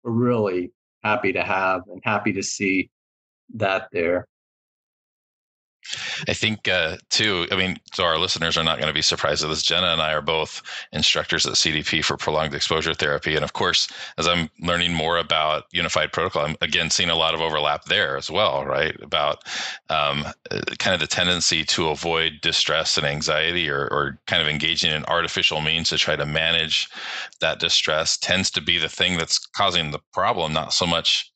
we're 0.03 0.11
really 0.11 0.71
happy 1.03 1.31
to 1.33 1.43
have 1.43 1.81
and 1.87 2.01
happy 2.03 2.33
to 2.33 2.43
see 2.43 2.89
that 3.53 3.87
there. 3.91 4.27
I 6.27 6.33
think 6.33 6.67
uh, 6.67 6.97
too. 7.09 7.47
I 7.51 7.55
mean, 7.55 7.77
so 7.93 8.03
our 8.03 8.17
listeners 8.17 8.57
are 8.57 8.63
not 8.63 8.77
going 8.77 8.87
to 8.87 8.93
be 8.93 9.01
surprised 9.01 9.43
at 9.43 9.49
this. 9.49 9.63
Jenna 9.63 9.87
and 9.87 10.01
I 10.01 10.13
are 10.13 10.21
both 10.21 10.61
instructors 10.93 11.45
at 11.45 11.53
CDP 11.53 12.03
for 12.03 12.17
prolonged 12.17 12.53
exposure 12.53 12.93
therapy, 12.93 13.35
and 13.35 13.43
of 13.43 13.53
course, 13.53 13.87
as 14.17 14.27
I'm 14.27 14.49
learning 14.59 14.93
more 14.93 15.17
about 15.17 15.65
unified 15.71 16.13
protocol, 16.13 16.45
I'm 16.45 16.55
again 16.61 16.89
seeing 16.89 17.09
a 17.09 17.15
lot 17.15 17.33
of 17.33 17.41
overlap 17.41 17.85
there 17.85 18.15
as 18.15 18.29
well. 18.29 18.63
Right 18.65 18.95
about 19.01 19.43
um, 19.89 20.25
uh, 20.49 20.61
kind 20.79 20.93
of 20.93 20.99
the 20.99 21.07
tendency 21.07 21.65
to 21.65 21.89
avoid 21.89 22.33
distress 22.41 22.97
and 22.97 23.05
anxiety, 23.05 23.69
or, 23.69 23.87
or 23.91 24.19
kind 24.27 24.41
of 24.41 24.47
engaging 24.47 24.91
in 24.91 25.03
artificial 25.05 25.61
means 25.61 25.89
to 25.89 25.97
try 25.97 26.15
to 26.15 26.25
manage 26.25 26.87
that 27.41 27.59
distress, 27.59 28.17
tends 28.17 28.51
to 28.51 28.61
be 28.61 28.77
the 28.77 28.89
thing 28.89 29.17
that's 29.17 29.39
causing 29.39 29.91
the 29.91 29.99
problem, 30.13 30.53
not 30.53 30.73
so 30.73 30.85
much 30.85 31.31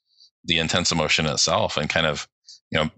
the 0.45 0.59
intense 0.59 0.91
emotion 0.91 1.25
itself, 1.25 1.77
and 1.77 1.89
kind 1.89 2.05
of 2.05 2.27
you 2.71 2.79
know 2.79 2.89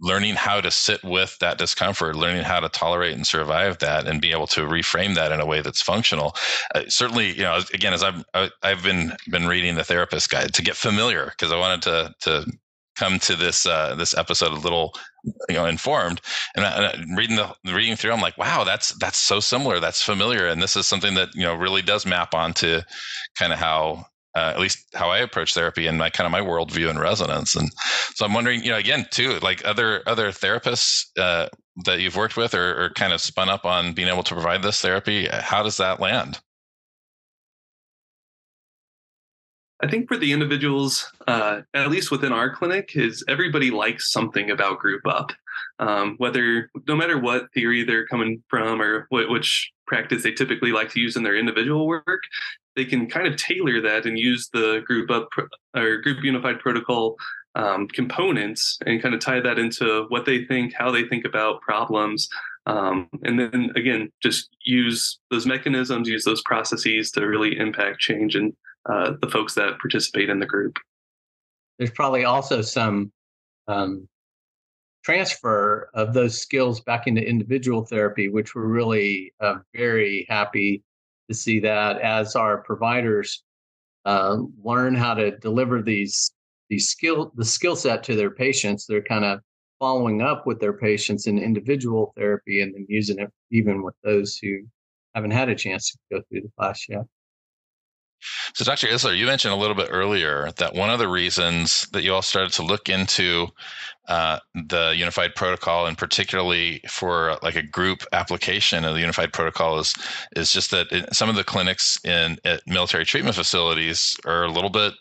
learning 0.00 0.34
how 0.34 0.60
to 0.60 0.70
sit 0.70 1.02
with 1.04 1.38
that 1.40 1.58
discomfort, 1.58 2.16
learning 2.16 2.44
how 2.44 2.60
to 2.60 2.68
tolerate 2.68 3.14
and 3.14 3.26
survive 3.26 3.78
that, 3.78 4.06
and 4.06 4.20
be 4.20 4.32
able 4.32 4.46
to 4.48 4.62
reframe 4.62 5.14
that 5.14 5.32
in 5.32 5.40
a 5.40 5.46
way 5.46 5.60
that's 5.60 5.82
functional. 5.82 6.34
Uh, 6.74 6.82
certainly, 6.88 7.30
you 7.32 7.42
know, 7.42 7.60
again, 7.74 7.92
as 7.92 8.02
I've 8.02 8.24
I've 8.62 8.82
been 8.82 9.12
been 9.30 9.46
reading 9.46 9.74
the 9.74 9.84
therapist 9.84 10.30
guide 10.30 10.54
to 10.54 10.62
get 10.62 10.76
familiar 10.76 11.26
because 11.26 11.52
I 11.52 11.58
wanted 11.58 11.82
to 11.82 12.14
to 12.20 12.52
come 12.96 13.18
to 13.20 13.36
this 13.36 13.66
uh, 13.66 13.94
this 13.94 14.16
episode 14.16 14.52
a 14.52 14.56
little 14.56 14.94
you 15.48 15.54
know 15.54 15.66
informed 15.66 16.20
and, 16.56 16.64
I, 16.64 16.90
and 16.92 17.16
reading 17.16 17.36
the 17.36 17.54
reading 17.64 17.96
through 17.96 18.12
i'm 18.12 18.22
like 18.22 18.38
wow 18.38 18.64
that's 18.64 18.94
that's 18.98 19.18
so 19.18 19.38
similar 19.38 19.78
that's 19.78 20.02
familiar 20.02 20.46
and 20.46 20.62
this 20.62 20.76
is 20.76 20.86
something 20.86 21.14
that 21.14 21.28
you 21.34 21.42
know 21.42 21.54
really 21.54 21.82
does 21.82 22.06
map 22.06 22.32
onto 22.32 22.80
kind 23.38 23.52
of 23.52 23.58
how 23.58 24.06
uh, 24.34 24.52
at 24.54 24.60
least 24.60 24.86
how 24.94 25.10
I 25.10 25.18
approach 25.18 25.54
therapy 25.54 25.86
and 25.86 25.98
my 25.98 26.10
kind 26.10 26.26
of 26.26 26.30
my 26.30 26.40
worldview 26.40 26.88
and 26.88 27.00
resonance. 27.00 27.56
And 27.56 27.70
so 28.14 28.24
I'm 28.24 28.34
wondering, 28.34 28.62
you 28.62 28.70
know, 28.70 28.78
again, 28.78 29.06
too, 29.10 29.38
like 29.42 29.64
other 29.64 30.02
other 30.06 30.30
therapists 30.30 31.06
uh, 31.18 31.48
that 31.84 32.00
you've 32.00 32.16
worked 32.16 32.36
with 32.36 32.54
or, 32.54 32.84
or, 32.84 32.90
kind 32.90 33.12
of 33.12 33.20
spun 33.20 33.48
up 33.48 33.64
on 33.64 33.92
being 33.92 34.08
able 34.08 34.22
to 34.22 34.34
provide 34.34 34.62
this 34.62 34.80
therapy. 34.80 35.26
How 35.30 35.62
does 35.62 35.78
that 35.78 36.00
land? 36.00 36.38
I 39.82 39.88
think 39.88 40.08
for 40.08 40.18
the 40.18 40.32
individuals, 40.32 41.10
uh, 41.26 41.62
at 41.72 41.90
least 41.90 42.10
within 42.10 42.32
our 42.32 42.54
clinic, 42.54 42.92
is 42.94 43.24
everybody 43.28 43.70
likes 43.70 44.12
something 44.12 44.50
about 44.50 44.78
group 44.78 45.06
up. 45.06 45.32
Um, 45.78 46.16
whether 46.18 46.70
no 46.86 46.94
matter 46.94 47.18
what 47.18 47.50
theory 47.54 47.84
they're 47.84 48.06
coming 48.06 48.42
from 48.48 48.82
or 48.82 49.06
what, 49.08 49.30
which 49.30 49.70
practice 49.86 50.22
they 50.22 50.32
typically 50.32 50.72
like 50.72 50.90
to 50.90 51.00
use 51.00 51.16
in 51.16 51.22
their 51.22 51.36
individual 51.36 51.86
work, 51.86 52.22
they 52.76 52.84
can 52.84 53.08
kind 53.08 53.26
of 53.26 53.36
tailor 53.36 53.80
that 53.80 54.06
and 54.06 54.18
use 54.18 54.48
the 54.52 54.82
group 54.86 55.10
up 55.10 55.28
or 55.74 55.98
group 55.98 56.22
unified 56.22 56.60
protocol 56.60 57.16
um, 57.56 57.88
components 57.88 58.78
and 58.86 59.02
kind 59.02 59.14
of 59.14 59.20
tie 59.20 59.40
that 59.40 59.58
into 59.58 60.06
what 60.08 60.24
they 60.24 60.44
think, 60.44 60.72
how 60.74 60.90
they 60.90 61.04
think 61.04 61.24
about 61.24 61.60
problems. 61.60 62.28
Um, 62.66 63.08
and 63.22 63.38
then 63.38 63.72
again, 63.74 64.10
just 64.22 64.50
use 64.64 65.18
those 65.30 65.46
mechanisms, 65.46 66.08
use 66.08 66.24
those 66.24 66.42
processes 66.42 67.10
to 67.12 67.26
really 67.26 67.58
impact 67.58 68.00
change 68.00 68.36
in 68.36 68.56
uh, 68.88 69.12
the 69.20 69.28
folks 69.28 69.54
that 69.54 69.78
participate 69.78 70.30
in 70.30 70.38
the 70.38 70.46
group. 70.46 70.76
There's 71.78 71.90
probably 71.90 72.24
also 72.24 72.60
some 72.60 73.10
um, 73.66 74.06
transfer 75.02 75.90
of 75.94 76.12
those 76.12 76.38
skills 76.38 76.80
back 76.80 77.06
into 77.06 77.26
individual 77.26 77.84
therapy, 77.84 78.28
which 78.28 78.54
we're 78.54 78.66
really 78.66 79.32
uh, 79.40 79.56
very 79.74 80.26
happy 80.28 80.82
to 81.30 81.34
see 81.34 81.60
that 81.60 82.00
as 82.00 82.34
our 82.34 82.58
providers 82.58 83.44
uh, 84.04 84.38
learn 84.64 84.94
how 84.96 85.14
to 85.14 85.38
deliver 85.38 85.80
these 85.80 86.32
these 86.68 86.88
skill 86.88 87.32
the 87.36 87.44
skill 87.44 87.76
set 87.76 88.02
to 88.04 88.16
their 88.16 88.30
patients. 88.30 88.86
They're 88.86 89.02
kind 89.02 89.24
of 89.24 89.40
following 89.78 90.22
up 90.22 90.46
with 90.46 90.58
their 90.60 90.72
patients 90.72 91.26
in 91.26 91.38
individual 91.38 92.12
therapy 92.16 92.62
and 92.62 92.74
then 92.74 92.84
using 92.88 93.18
it 93.18 93.30
even 93.50 93.82
with 93.82 93.94
those 94.02 94.36
who 94.36 94.58
haven't 95.14 95.30
had 95.30 95.48
a 95.48 95.54
chance 95.54 95.90
to 95.90 95.98
go 96.12 96.22
through 96.28 96.42
the 96.42 96.50
class 96.58 96.86
yet 96.88 97.04
so, 98.54 98.64
Dr. 98.64 98.88
Isler, 98.88 99.16
you 99.16 99.26
mentioned 99.26 99.54
a 99.54 99.56
little 99.56 99.74
bit 99.76 99.88
earlier 99.90 100.50
that 100.56 100.74
one 100.74 100.90
of 100.90 100.98
the 100.98 101.08
reasons 101.08 101.86
that 101.92 102.02
you 102.02 102.14
all 102.14 102.22
started 102.22 102.52
to 102.54 102.62
look 102.62 102.88
into 102.88 103.48
uh, 104.08 104.38
the 104.54 104.94
unified 104.96 105.34
protocol, 105.34 105.86
and 105.86 105.96
particularly 105.96 106.80
for 106.88 107.38
like 107.42 107.56
a 107.56 107.62
group 107.62 108.04
application 108.12 108.84
of 108.84 108.94
the 108.94 109.00
unified 109.00 109.32
protocol, 109.32 109.78
is 109.78 109.94
is 110.36 110.52
just 110.52 110.70
that 110.70 110.86
it, 110.90 111.14
some 111.14 111.28
of 111.28 111.36
the 111.36 111.44
clinics 111.44 111.98
in 112.04 112.36
at 112.44 112.62
military 112.66 113.04
treatment 113.04 113.36
facilities 113.36 114.16
are 114.26 114.44
a 114.44 114.50
little 114.50 114.70
bit 114.70 114.94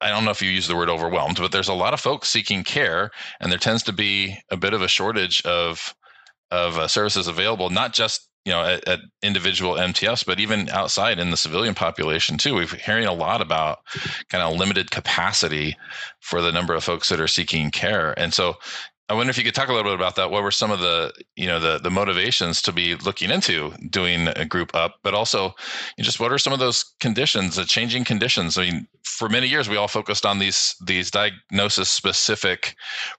I 0.00 0.10
don't 0.10 0.24
know 0.24 0.30
if 0.30 0.42
you 0.42 0.50
use 0.50 0.68
the 0.68 0.76
word 0.76 0.90
overwhelmed, 0.90 1.38
but 1.38 1.50
there's 1.50 1.68
a 1.68 1.74
lot 1.74 1.94
of 1.94 2.00
folks 2.00 2.28
seeking 2.28 2.62
care, 2.62 3.10
and 3.40 3.50
there 3.50 3.58
tends 3.58 3.82
to 3.84 3.92
be 3.92 4.38
a 4.50 4.56
bit 4.56 4.74
of 4.74 4.82
a 4.82 4.88
shortage 4.88 5.42
of 5.42 5.94
of 6.52 6.78
uh, 6.78 6.86
services 6.86 7.26
available, 7.26 7.70
not 7.70 7.92
just 7.92 8.28
you 8.46 8.52
know 8.52 8.64
at, 8.64 8.88
at, 8.88 9.00
individual 9.22 9.74
MTFs, 9.74 10.24
but 10.24 10.40
even 10.40 10.70
outside 10.70 11.18
in 11.18 11.30
the 11.30 11.36
civilian 11.36 11.74
population 11.74 12.38
too. 12.38 12.54
We're 12.54 12.66
hearing 12.66 13.04
a 13.04 13.12
lot 13.12 13.42
about 13.42 13.78
kind 14.30 14.42
of 14.42 14.56
limited 14.56 14.90
capacity 14.90 15.76
for 16.20 16.40
the 16.40 16.52
number 16.52 16.72
of 16.72 16.84
folks 16.84 17.08
that 17.08 17.20
are 17.20 17.28
seeking 17.28 17.70
care, 17.70 18.18
and 18.18 18.32
so 18.32 18.54
I 19.08 19.14
wonder 19.14 19.30
if 19.30 19.38
you 19.38 19.44
could 19.44 19.54
talk 19.54 19.68
a 19.68 19.72
little 19.72 19.88
bit 19.90 19.94
about 19.94 20.16
that. 20.16 20.32
What 20.32 20.42
were 20.42 20.50
some 20.50 20.72
of 20.72 20.80
the, 20.80 21.12
you 21.36 21.46
know, 21.46 21.60
the 21.60 21.78
the 21.78 21.90
motivations 21.90 22.60
to 22.62 22.72
be 22.72 22.96
looking 22.96 23.30
into 23.30 23.72
doing 23.88 24.26
a 24.28 24.44
group 24.44 24.74
up, 24.74 24.96
but 25.04 25.14
also 25.14 25.54
just 26.00 26.18
what 26.18 26.32
are 26.32 26.38
some 26.38 26.52
of 26.52 26.58
those 26.58 26.84
conditions, 26.98 27.54
the 27.54 27.64
changing 27.64 28.04
conditions? 28.04 28.58
I 28.58 28.64
mean, 28.64 28.88
for 29.04 29.28
many 29.28 29.46
years 29.46 29.68
we 29.68 29.76
all 29.76 29.86
focused 29.86 30.26
on 30.26 30.40
these 30.40 30.74
these 30.84 31.12
diagnosis 31.12 31.88
specific 31.88 32.74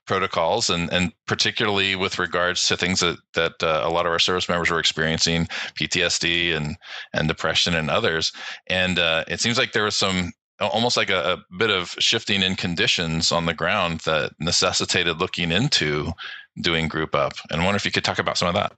protocols, 0.06 0.68
and 0.68 0.92
and 0.92 1.12
particularly 1.26 1.96
with 1.96 2.18
regards 2.18 2.66
to 2.68 2.76
things 2.76 3.00
that 3.00 3.16
that 3.32 3.62
uh, 3.62 3.80
a 3.82 3.90
lot 3.90 4.04
of 4.04 4.12
our 4.12 4.18
service 4.18 4.48
members 4.48 4.70
were 4.70 4.78
experiencing, 4.78 5.46
PTSD 5.74 6.54
and 6.54 6.76
and 7.14 7.28
depression 7.28 7.74
and 7.74 7.88
others. 7.88 8.30
And 8.66 8.98
uh, 8.98 9.24
it 9.26 9.40
seems 9.40 9.56
like 9.56 9.72
there 9.72 9.84
was 9.84 9.96
some 9.96 10.32
almost 10.60 10.96
like 10.96 11.10
a, 11.10 11.34
a, 11.34 11.56
bit 11.56 11.70
of 11.70 11.90
shifting 11.98 12.42
in 12.42 12.56
conditions 12.56 13.30
on 13.30 13.46
the 13.46 13.54
ground 13.54 14.00
that 14.00 14.32
necessitated 14.40 15.20
looking 15.20 15.52
into 15.52 16.12
doing 16.60 16.88
group 16.88 17.14
up. 17.14 17.34
And 17.50 17.60
I 17.60 17.64
wonder 17.64 17.76
if 17.76 17.84
you 17.84 17.92
could 17.92 18.04
talk 18.04 18.18
about 18.18 18.38
some 18.38 18.48
of 18.48 18.54
that. 18.54 18.72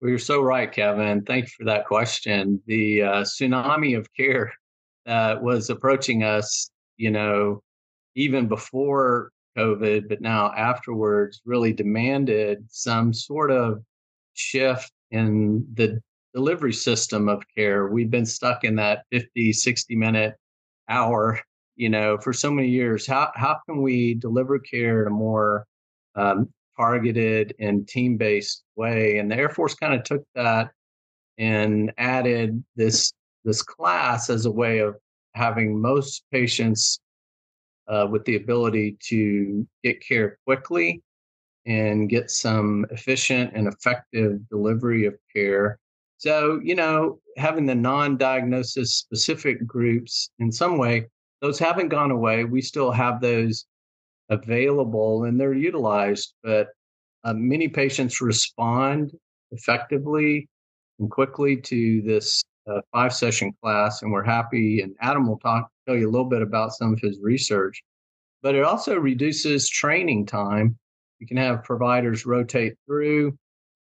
Well, 0.00 0.10
you're 0.10 0.18
so 0.18 0.42
right, 0.42 0.70
Kevin. 0.70 1.22
Thank 1.22 1.44
you 1.44 1.50
for 1.58 1.64
that 1.64 1.86
question. 1.86 2.60
The 2.66 3.02
uh, 3.02 3.22
tsunami 3.22 3.96
of 3.96 4.08
care 4.16 4.52
that 5.06 5.42
was 5.42 5.70
approaching 5.70 6.22
us, 6.22 6.70
you 6.96 7.10
know, 7.10 7.62
even 8.14 8.48
before 8.48 9.30
COVID, 9.56 10.08
but 10.08 10.20
now 10.20 10.52
afterwards, 10.56 11.40
really 11.44 11.72
demanded 11.72 12.64
some 12.68 13.12
sort 13.12 13.50
of 13.50 13.82
shift 14.34 14.90
in 15.10 15.66
the 15.74 16.00
delivery 16.34 16.72
system 16.72 17.28
of 17.28 17.42
care. 17.54 17.88
We've 17.88 18.10
been 18.10 18.26
stuck 18.26 18.64
in 18.64 18.76
that 18.76 19.04
50, 19.10 19.52
60 19.52 19.96
minute 19.96 20.34
hour, 20.88 21.40
you 21.76 21.88
know, 21.88 22.18
for 22.18 22.32
so 22.32 22.50
many 22.50 22.68
years. 22.68 23.06
How, 23.06 23.30
how 23.34 23.58
can 23.66 23.82
we 23.82 24.14
deliver 24.14 24.58
care 24.58 25.02
in 25.02 25.08
a 25.08 25.10
more 25.10 25.66
um, 26.14 26.48
targeted 26.76 27.54
and 27.58 27.86
team 27.86 28.16
based 28.16 28.64
way? 28.76 29.18
And 29.18 29.30
the 29.30 29.36
Air 29.36 29.50
Force 29.50 29.74
kind 29.74 29.94
of 29.94 30.04
took 30.04 30.22
that 30.34 30.70
and 31.38 31.92
added 31.98 32.62
this 32.76 33.12
this 33.44 33.62
class 33.62 34.30
as 34.30 34.46
a 34.46 34.50
way 34.50 34.78
of 34.78 34.96
having 35.34 35.80
most 35.80 36.24
patients 36.30 37.00
uh, 37.88 38.06
with 38.08 38.24
the 38.24 38.36
ability 38.36 38.96
to 39.00 39.66
get 39.82 40.00
care 40.00 40.38
quickly 40.46 41.02
and 41.66 42.08
get 42.08 42.30
some 42.30 42.86
efficient 42.90 43.52
and 43.54 43.68
effective 43.68 44.48
delivery 44.48 45.06
of 45.06 45.14
care. 45.34 45.78
So, 46.22 46.60
you 46.62 46.76
know, 46.76 47.18
having 47.36 47.66
the 47.66 47.74
non 47.74 48.16
diagnosis 48.16 48.94
specific 48.94 49.66
groups 49.66 50.30
in 50.38 50.52
some 50.52 50.78
way, 50.78 51.08
those 51.40 51.58
haven't 51.58 51.88
gone 51.88 52.12
away. 52.12 52.44
We 52.44 52.62
still 52.62 52.92
have 52.92 53.20
those 53.20 53.66
available 54.28 55.24
and 55.24 55.40
they're 55.40 55.52
utilized, 55.52 56.34
but 56.44 56.68
uh, 57.24 57.32
many 57.32 57.66
patients 57.66 58.20
respond 58.20 59.10
effectively 59.50 60.48
and 61.00 61.10
quickly 61.10 61.56
to 61.56 62.02
this 62.02 62.44
uh, 62.70 62.82
five 62.92 63.12
session 63.12 63.52
class, 63.60 64.02
and 64.02 64.12
we're 64.12 64.22
happy. 64.22 64.80
And 64.80 64.94
Adam 65.00 65.26
will 65.26 65.40
talk 65.40 65.68
tell 65.88 65.96
you 65.96 66.08
a 66.08 66.12
little 66.12 66.28
bit 66.28 66.42
about 66.42 66.70
some 66.70 66.92
of 66.92 67.00
his 67.00 67.18
research, 67.20 67.82
but 68.44 68.54
it 68.54 68.62
also 68.62 68.94
reduces 68.94 69.68
training 69.68 70.26
time. 70.26 70.78
You 71.18 71.26
can 71.26 71.38
have 71.38 71.64
providers 71.64 72.26
rotate 72.26 72.74
through. 72.86 73.36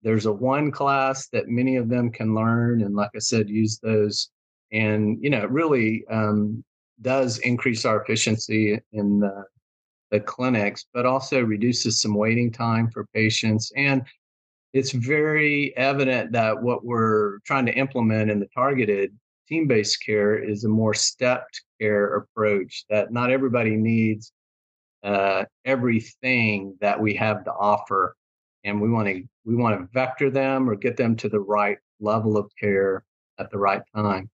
There's 0.04 0.26
a 0.26 0.32
one 0.32 0.70
class 0.70 1.28
that 1.28 1.48
many 1.48 1.76
of 1.76 1.88
them 1.88 2.10
can 2.10 2.34
learn, 2.34 2.82
and 2.82 2.94
like 2.94 3.10
I 3.16 3.18
said, 3.18 3.48
use 3.48 3.78
those. 3.78 4.30
And 4.72 5.18
you 5.22 5.30
know, 5.30 5.42
it 5.42 5.50
really 5.50 6.04
um, 6.08 6.62
does 7.02 7.38
increase 7.38 7.84
our 7.84 8.00
efficiency 8.02 8.78
in 8.92 9.18
the, 9.18 9.44
the 10.12 10.20
clinics, 10.20 10.86
but 10.94 11.06
also 11.06 11.42
reduces 11.42 12.00
some 12.00 12.14
waiting 12.14 12.52
time 12.52 12.90
for 12.90 13.06
patients 13.12 13.72
and 13.74 14.04
it's 14.74 14.90
very 14.90 15.74
evident 15.76 16.32
that 16.32 16.60
what 16.60 16.84
we're 16.84 17.38
trying 17.46 17.64
to 17.64 17.72
implement 17.74 18.28
in 18.28 18.40
the 18.40 18.48
targeted 18.52 19.16
team 19.48 19.68
based 19.68 20.04
care 20.04 20.36
is 20.36 20.64
a 20.64 20.68
more 20.68 20.92
stepped 20.92 21.62
care 21.80 22.16
approach 22.16 22.84
that 22.90 23.12
not 23.12 23.30
everybody 23.30 23.76
needs 23.76 24.32
uh, 25.04 25.44
everything 25.64 26.76
that 26.80 27.00
we 27.00 27.14
have 27.14 27.44
to 27.44 27.52
offer 27.52 28.16
and 28.64 28.80
we 28.80 28.90
want 28.90 29.06
to 29.08 29.22
we 29.44 29.54
want 29.54 29.78
to 29.78 29.88
vector 29.92 30.30
them 30.30 30.68
or 30.68 30.74
get 30.74 30.96
them 30.96 31.16
to 31.16 31.28
the 31.28 31.40
right 31.40 31.78
level 32.00 32.36
of 32.36 32.50
care 32.58 33.04
at 33.38 33.50
the 33.50 33.58
right 33.58 33.82
time 33.94 34.28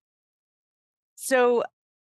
so 1.16 1.62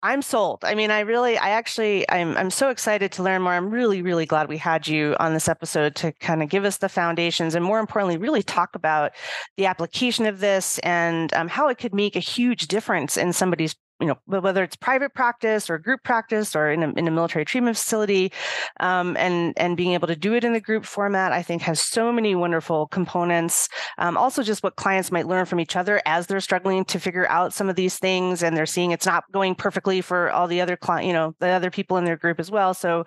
I'm 0.02 0.22
sold. 0.22 0.64
I 0.64 0.74
mean, 0.74 0.90
I 0.90 1.00
really, 1.00 1.36
I 1.36 1.50
actually, 1.50 2.08
I'm, 2.10 2.34
I'm 2.36 2.50
so 2.50 2.70
excited 2.70 3.12
to 3.12 3.22
learn 3.22 3.42
more. 3.42 3.52
I'm 3.52 3.70
really, 3.70 4.00
really 4.00 4.24
glad 4.24 4.48
we 4.48 4.56
had 4.56 4.88
you 4.88 5.14
on 5.20 5.34
this 5.34 5.46
episode 5.46 5.94
to 5.96 6.12
kind 6.12 6.42
of 6.42 6.48
give 6.48 6.64
us 6.64 6.78
the 6.78 6.88
foundations 6.88 7.54
and, 7.54 7.62
more 7.62 7.80
importantly, 7.80 8.16
really 8.16 8.42
talk 8.42 8.74
about 8.74 9.12
the 9.58 9.66
application 9.66 10.24
of 10.24 10.40
this 10.40 10.78
and 10.78 11.34
um, 11.34 11.48
how 11.48 11.68
it 11.68 11.76
could 11.76 11.94
make 11.94 12.16
a 12.16 12.20
huge 12.20 12.66
difference 12.66 13.18
in 13.18 13.34
somebody's 13.34 13.76
you 14.00 14.06
know 14.06 14.18
whether 14.26 14.62
it's 14.62 14.76
private 14.76 15.14
practice 15.14 15.68
or 15.68 15.78
group 15.78 16.02
practice 16.02 16.56
or 16.56 16.70
in 16.70 16.82
a, 16.82 16.92
in 16.94 17.06
a 17.06 17.10
military 17.10 17.44
treatment 17.44 17.76
facility 17.76 18.32
um, 18.80 19.16
and 19.16 19.54
and 19.56 19.76
being 19.76 19.92
able 19.92 20.08
to 20.08 20.16
do 20.16 20.34
it 20.34 20.44
in 20.44 20.52
the 20.52 20.60
group 20.60 20.84
format 20.84 21.32
i 21.32 21.42
think 21.42 21.62
has 21.62 21.80
so 21.80 22.12
many 22.12 22.34
wonderful 22.34 22.86
components. 22.88 23.68
Um, 23.98 24.16
also 24.16 24.42
just 24.42 24.62
what 24.62 24.76
clients 24.76 25.10
might 25.10 25.26
learn 25.26 25.46
from 25.46 25.60
each 25.60 25.76
other 25.76 26.00
as 26.06 26.26
they're 26.26 26.40
struggling 26.40 26.84
to 26.86 27.00
figure 27.00 27.28
out 27.28 27.52
some 27.52 27.68
of 27.68 27.76
these 27.76 27.98
things 27.98 28.42
and 28.42 28.56
they're 28.56 28.66
seeing 28.66 28.90
it's 28.90 29.06
not 29.06 29.24
going 29.32 29.54
perfectly 29.54 30.00
for 30.00 30.30
all 30.30 30.46
the 30.46 30.60
other 30.60 30.76
client 30.76 31.06
you 31.06 31.12
know 31.12 31.34
the 31.40 31.48
other 31.48 31.70
people 31.70 31.96
in 31.96 32.04
their 32.04 32.16
group 32.16 32.40
as 32.40 32.50
well. 32.50 32.74
So 32.74 33.04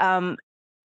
um, 0.00 0.36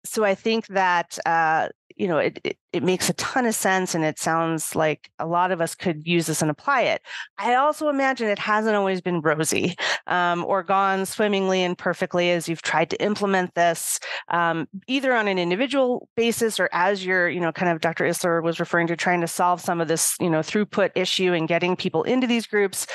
so 0.05 0.25
I 0.25 0.35
think 0.35 0.67
that 0.69 1.19
uh, 1.27 1.69
you 1.97 2.09
know 2.09 2.19
it, 2.19 2.41
it, 2.45 2.57
it 2.73 2.83
makes 2.83 3.09
a 3.09 3.15
ton 3.15 3.47
of 3.47 3.55
sense, 3.55 3.95
and 3.95 4.05
it 4.05 4.19
sounds 4.19 4.75
like 4.77 5.11
a 5.19 5.27
lot 5.27 5.51
of 5.51 5.61
us 5.61 5.75
could 5.75 6.07
use 6.07 6.27
this 6.27 6.43
and 6.43 6.51
apply 6.51 6.83
it. 6.83 7.03
I 7.39 7.55
also 7.55 7.89
imagine 7.89 8.29
it 8.29 8.39
hasn't 8.39 8.77
always 8.77 9.01
been 9.01 9.21
rosy 9.21 9.77
um, 10.07 10.45
or 10.45 10.63
gone 10.63 11.07
swimmingly 11.07 11.63
and 11.63 11.77
perfectly 11.77 12.31
as 12.31 12.49
you've 12.49 12.63
tried 12.63 12.91
to 12.91 13.03
implement 13.03 13.55
this, 13.55 13.99
um, 14.29 14.69
either 14.87 15.15
on 15.15 15.29
an 15.29 15.39
individual 15.39 16.09
basis 16.17 16.61
or 16.61 16.69
as 16.73 17.05
you're 17.05 17.29
you 17.29 17.41
know 17.41 17.53
kind 17.53 17.73
of 17.73 17.81
Dr. 17.81 18.05
Isler 18.05 18.43
was 18.43 18.61
referring 18.61 18.87
to 18.89 18.97
trying 18.97 19.21
to 19.21 19.29
solve 19.29 19.61
some 19.61 19.81
of 19.81 19.89
this 19.89 20.15
you 20.21 20.31
know 20.31 20.41
throughput 20.41 20.91
issue 20.95 21.33
and 21.33 21.49
getting 21.49 21.77
people 21.77 22.03
into 22.05 22.27
these 22.27 22.47
groups. 22.47 22.87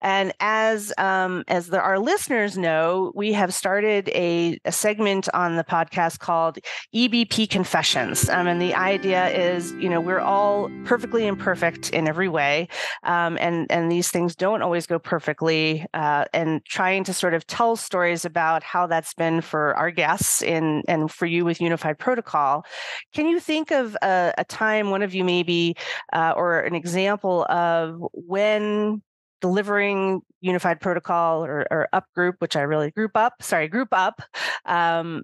And 0.00 0.32
as 0.40 0.92
um, 0.98 1.44
as 1.48 1.68
the, 1.68 1.80
our 1.80 1.98
listeners 1.98 2.56
know, 2.56 3.12
we 3.14 3.32
have 3.32 3.52
started 3.54 4.08
a, 4.10 4.58
a 4.64 4.72
segment 4.72 5.28
on 5.34 5.56
the 5.56 5.64
podcast 5.64 6.18
called 6.18 6.58
EBP 6.94 7.50
Confessions. 7.50 8.28
Um, 8.28 8.43
and 8.46 8.60
the 8.60 8.74
idea 8.74 9.28
is, 9.28 9.72
you 9.72 9.88
know, 9.88 10.00
we're 10.00 10.20
all 10.20 10.70
perfectly 10.84 11.26
imperfect 11.26 11.90
in 11.90 12.06
every 12.08 12.28
way. 12.28 12.68
Um, 13.02 13.36
and, 13.40 13.70
and 13.70 13.90
these 13.90 14.10
things 14.10 14.34
don't 14.34 14.62
always 14.62 14.86
go 14.86 14.98
perfectly. 14.98 15.86
Uh, 15.94 16.24
and 16.32 16.64
trying 16.64 17.04
to 17.04 17.12
sort 17.12 17.34
of 17.34 17.46
tell 17.46 17.76
stories 17.76 18.24
about 18.24 18.62
how 18.62 18.86
that's 18.86 19.14
been 19.14 19.40
for 19.40 19.76
our 19.76 19.90
guests 19.90 20.42
in, 20.42 20.82
and 20.88 21.10
for 21.10 21.26
you 21.26 21.44
with 21.44 21.60
Unified 21.60 21.98
Protocol. 21.98 22.64
Can 23.12 23.26
you 23.26 23.40
think 23.40 23.70
of 23.70 23.96
a, 24.02 24.32
a 24.38 24.44
time, 24.44 24.90
one 24.90 25.02
of 25.02 25.14
you 25.14 25.24
maybe, 25.24 25.76
uh, 26.12 26.32
or 26.36 26.60
an 26.60 26.74
example 26.74 27.44
of 27.48 28.02
when 28.12 29.02
delivering 29.40 30.22
unified 30.40 30.80
protocol 30.80 31.44
or, 31.44 31.66
or 31.70 31.86
up 31.92 32.06
group 32.14 32.36
which 32.38 32.56
i 32.56 32.62
really 32.62 32.90
group 32.90 33.10
up 33.14 33.34
sorry 33.42 33.68
group 33.68 33.88
up 33.92 34.22
um, 34.64 35.22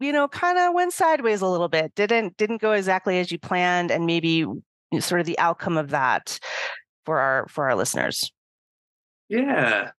you 0.00 0.12
know, 0.12 0.26
kind 0.28 0.58
of 0.58 0.74
went 0.74 0.92
sideways 0.92 1.42
a 1.42 1.46
little 1.46 1.68
bit. 1.68 1.94
Didn't 1.94 2.36
didn't 2.36 2.60
go 2.60 2.72
exactly 2.72 3.18
as 3.18 3.30
you 3.30 3.38
planned, 3.38 3.90
and 3.90 4.06
maybe 4.06 4.46
sort 4.98 5.20
of 5.20 5.26
the 5.26 5.38
outcome 5.38 5.76
of 5.76 5.90
that 5.90 6.38
for 7.04 7.18
our 7.18 7.46
for 7.48 7.68
our 7.68 7.76
listeners. 7.76 8.32
Yeah. 9.28 9.90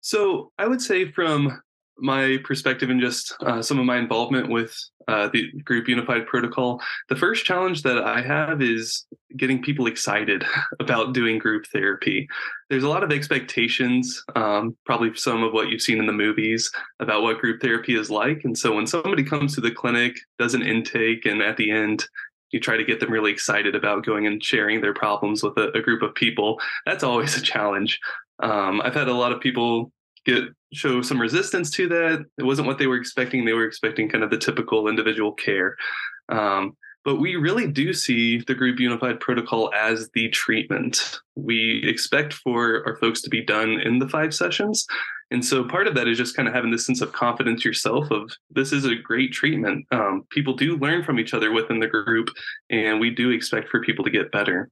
So 0.00 0.52
I 0.58 0.66
would 0.66 0.82
say 0.82 1.10
from 1.10 1.60
my 1.98 2.38
perspective 2.44 2.90
and 2.90 3.00
just 3.00 3.34
uh, 3.40 3.62
some 3.62 3.78
of 3.78 3.84
my 3.84 3.98
involvement 3.98 4.48
with 4.48 4.76
uh, 5.06 5.28
the 5.32 5.52
group 5.64 5.86
unified 5.86 6.26
protocol 6.26 6.80
the 7.08 7.16
first 7.16 7.44
challenge 7.44 7.82
that 7.82 7.98
i 7.98 8.22
have 8.22 8.62
is 8.62 9.06
getting 9.36 9.62
people 9.62 9.86
excited 9.86 10.44
about 10.80 11.12
doing 11.12 11.38
group 11.38 11.66
therapy. 11.66 12.28
There's 12.70 12.84
a 12.84 12.88
lot 12.88 13.02
of 13.02 13.12
expectations 13.12 14.22
um, 14.36 14.76
probably 14.86 15.14
some 15.14 15.42
of 15.42 15.52
what 15.52 15.68
you've 15.68 15.82
seen 15.82 15.98
in 15.98 16.06
the 16.06 16.12
movies 16.12 16.70
about 17.00 17.22
what 17.22 17.38
group 17.38 17.60
therapy 17.60 17.96
is 17.96 18.10
like. 18.10 18.42
And 18.44 18.56
so 18.56 18.74
when 18.74 18.86
somebody 18.86 19.24
comes 19.24 19.54
to 19.54 19.60
the 19.60 19.70
clinic 19.70 20.16
does 20.38 20.54
an 20.54 20.62
intake 20.62 21.26
and 21.26 21.42
at 21.42 21.56
the 21.56 21.70
end 21.70 22.06
you 22.50 22.60
try 22.60 22.76
to 22.76 22.84
get 22.84 23.00
them 23.00 23.10
really 23.10 23.32
excited 23.32 23.74
about 23.74 24.06
going 24.06 24.26
and 24.26 24.42
sharing 24.42 24.80
their 24.80 24.94
problems 24.94 25.42
with 25.42 25.56
a, 25.58 25.76
a 25.76 25.82
group 25.82 26.02
of 26.02 26.14
people 26.14 26.60
that's 26.86 27.04
always 27.04 27.36
a 27.36 27.42
challenge. 27.42 27.98
Um, 28.42 28.80
i've 28.82 28.94
had 28.94 29.08
a 29.08 29.14
lot 29.14 29.30
of 29.30 29.40
people 29.40 29.92
get 30.24 30.44
show 30.72 31.02
some 31.02 31.20
resistance 31.20 31.70
to 31.70 31.88
that. 31.88 32.24
It 32.38 32.42
wasn't 32.42 32.66
what 32.66 32.78
they 32.78 32.86
were 32.86 32.96
expecting. 32.96 33.44
They 33.44 33.52
were 33.52 33.66
expecting 33.66 34.08
kind 34.08 34.24
of 34.24 34.30
the 34.30 34.38
typical 34.38 34.88
individual 34.88 35.32
care. 35.32 35.76
Um, 36.28 36.76
but 37.04 37.16
we 37.16 37.36
really 37.36 37.66
do 37.66 37.92
see 37.92 38.38
the 38.38 38.54
group 38.54 38.80
unified 38.80 39.20
protocol 39.20 39.70
as 39.74 40.08
the 40.14 40.30
treatment. 40.30 41.20
We 41.36 41.84
expect 41.86 42.32
for 42.32 42.82
our 42.86 42.96
folks 42.96 43.20
to 43.22 43.30
be 43.30 43.44
done 43.44 43.80
in 43.80 43.98
the 43.98 44.08
five 44.08 44.34
sessions. 44.34 44.86
And 45.30 45.44
so 45.44 45.64
part 45.64 45.86
of 45.86 45.94
that 45.96 46.08
is 46.08 46.16
just 46.16 46.34
kind 46.34 46.48
of 46.48 46.54
having 46.54 46.70
this 46.70 46.86
sense 46.86 47.02
of 47.02 47.12
confidence 47.12 47.64
yourself 47.64 48.10
of 48.10 48.30
this 48.50 48.72
is 48.72 48.84
a 48.84 48.94
great 48.94 49.32
treatment. 49.32 49.86
Um, 49.90 50.26
people 50.30 50.54
do 50.54 50.76
learn 50.76 51.02
from 51.04 51.18
each 51.18 51.34
other 51.34 51.52
within 51.52 51.78
the 51.78 51.88
group, 51.88 52.28
and 52.70 53.00
we 53.00 53.10
do 53.10 53.30
expect 53.30 53.68
for 53.68 53.80
people 53.80 54.04
to 54.04 54.10
get 54.10 54.32
better. 54.32 54.70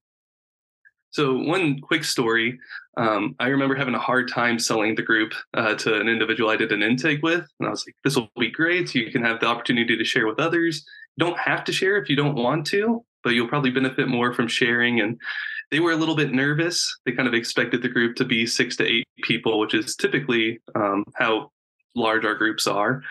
So, 1.13 1.37
one 1.37 1.81
quick 1.81 2.05
story 2.05 2.59
um, 2.97 3.35
I 3.39 3.49
remember 3.49 3.75
having 3.75 3.95
a 3.95 3.99
hard 3.99 4.29
time 4.29 4.59
selling 4.59 4.95
the 4.95 5.03
group 5.03 5.33
uh, 5.55 5.75
to 5.77 5.99
an 5.99 6.09
individual 6.09 6.51
I 6.51 6.57
did 6.57 6.73
an 6.73 6.83
intake 6.83 7.23
with. 7.23 7.47
And 7.59 7.67
I 7.67 7.71
was 7.71 7.85
like, 7.87 7.97
this 8.05 8.17
will 8.17 8.29
be 8.39 8.51
great. 8.51 8.95
You 8.95 9.11
can 9.11 9.25
have 9.25 9.41
the 9.41 9.47
opportunity 9.47 9.97
to 9.97 10.05
share 10.05 10.27
with 10.27 10.39
others. 10.39 10.85
You 11.17 11.25
don't 11.25 11.39
have 11.39 11.65
to 11.65 11.73
share 11.73 11.97
if 11.97 12.11
you 12.11 12.17
don't 12.17 12.35
want 12.35 12.67
to, 12.69 13.05
but 13.25 13.31
you'll 13.31 13.49
probably 13.49 13.71
benefit 13.71 14.09
more 14.09 14.35
from 14.35 14.47
sharing. 14.47 15.01
And 15.01 15.19
they 15.71 15.81
were 15.81 15.93
a 15.93 15.97
little 15.97 16.17
bit 16.17 16.33
nervous. 16.33 16.99
They 17.07 17.13
kind 17.13 17.29
of 17.29 17.35
expected 17.35 17.83
the 17.83 17.89
group 17.89 18.17
to 18.17 18.27
be 18.27 18.47
six 18.47 18.77
to 18.77 18.87
eight 18.87 19.07
people, 19.23 19.59
which 19.59 19.75
is 19.75 19.97
typically 19.97 20.61
um, 20.75 21.05
how 21.15 21.51
large 21.95 22.25
our 22.25 22.35
groups 22.35 22.67
are. 22.67 23.03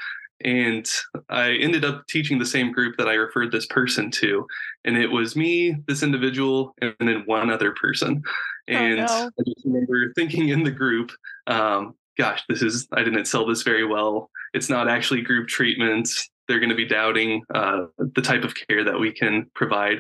And 0.44 0.90
I 1.30 1.52
ended 1.52 1.86
up 1.86 2.06
teaching 2.08 2.40
the 2.40 2.46
same 2.46 2.72
group 2.72 2.98
that 2.98 3.08
I 3.08 3.14
referred 3.14 3.52
this 3.52 3.66
person 3.68 4.12
to. 4.12 4.46
And 4.86 4.98
it 4.98 5.08
was 5.08 5.36
me, 5.36 5.76
this 5.88 6.04
individual, 6.04 6.74
and 6.82 6.96
then 7.00 7.24
one 7.26 7.50
other 7.50 7.72
person. 7.72 8.22
And 8.68 9.02
oh, 9.02 9.06
no. 9.06 9.32
I 9.40 9.44
just 9.46 9.66
remember 9.66 10.14
thinking 10.16 10.50
in 10.50 10.64
the 10.64 10.72
group, 10.72 11.12
um, 11.48 11.96
gosh, 12.18 12.44
this 12.50 12.62
is, 12.62 12.88
I 12.94 13.04
didn't 13.04 13.26
sell 13.26 13.46
this 13.46 13.64
very 13.64 13.86
well. 13.86 14.30
It's 14.54 14.70
not 14.70 14.88
actually 14.88 15.22
group 15.22 15.48
treatment. 15.48 16.10
They're 16.48 16.60
going 16.60 16.70
to 16.70 16.76
be 16.76 16.86
doubting 16.88 17.44
uh, 17.54 17.86
the 17.98 18.22
type 18.22 18.44
of 18.44 18.54
care 18.56 18.84
that 18.84 19.00
we 19.00 19.12
can 19.12 19.50
provide. 19.56 20.00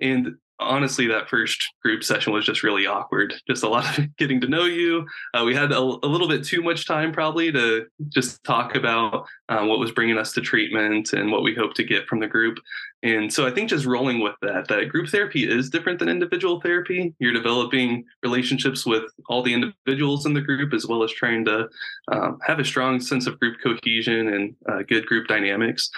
And 0.00 0.36
honestly, 0.60 1.06
that 1.06 1.28
first 1.28 1.62
group 1.82 2.02
session 2.02 2.32
was 2.32 2.44
just 2.44 2.62
really 2.62 2.86
awkward. 2.86 3.34
Just 3.48 3.62
a 3.62 3.68
lot 3.68 3.98
of 3.98 4.16
getting 4.16 4.40
to 4.40 4.48
know 4.48 4.64
you. 4.64 5.06
Uh, 5.34 5.44
we 5.44 5.54
had 5.54 5.72
a, 5.72 5.78
a, 5.78 6.08
little 6.08 6.28
bit 6.28 6.44
too 6.44 6.62
much 6.62 6.86
time 6.86 7.12
probably 7.12 7.52
to 7.52 7.86
just 8.08 8.42
talk 8.44 8.74
about 8.74 9.26
uh, 9.48 9.64
what 9.64 9.78
was 9.78 9.92
bringing 9.92 10.18
us 10.18 10.32
to 10.32 10.40
treatment 10.40 11.12
and 11.12 11.30
what 11.30 11.42
we 11.42 11.54
hope 11.54 11.74
to 11.74 11.84
get 11.84 12.06
from 12.06 12.20
the 12.20 12.26
group. 12.26 12.58
And 13.02 13.32
so 13.32 13.46
I 13.46 13.50
think 13.50 13.70
just 13.70 13.86
rolling 13.86 14.20
with 14.20 14.34
that, 14.42 14.66
that 14.68 14.88
group 14.88 15.08
therapy 15.08 15.48
is 15.48 15.70
different 15.70 15.98
than 15.98 16.08
individual 16.08 16.60
therapy. 16.60 17.14
You're 17.20 17.32
developing 17.32 18.04
relationships 18.22 18.84
with 18.84 19.04
all 19.28 19.42
the 19.42 19.54
individuals 19.54 20.26
in 20.26 20.34
the 20.34 20.40
group, 20.40 20.74
as 20.74 20.86
well 20.86 21.04
as 21.04 21.12
trying 21.12 21.44
to 21.44 21.68
um, 22.10 22.38
have 22.44 22.58
a 22.58 22.64
strong 22.64 23.00
sense 23.00 23.26
of 23.26 23.38
group 23.38 23.58
cohesion 23.62 24.34
and 24.34 24.56
uh, 24.68 24.82
good 24.88 25.06
group 25.06 25.28
dynamics. 25.28 25.90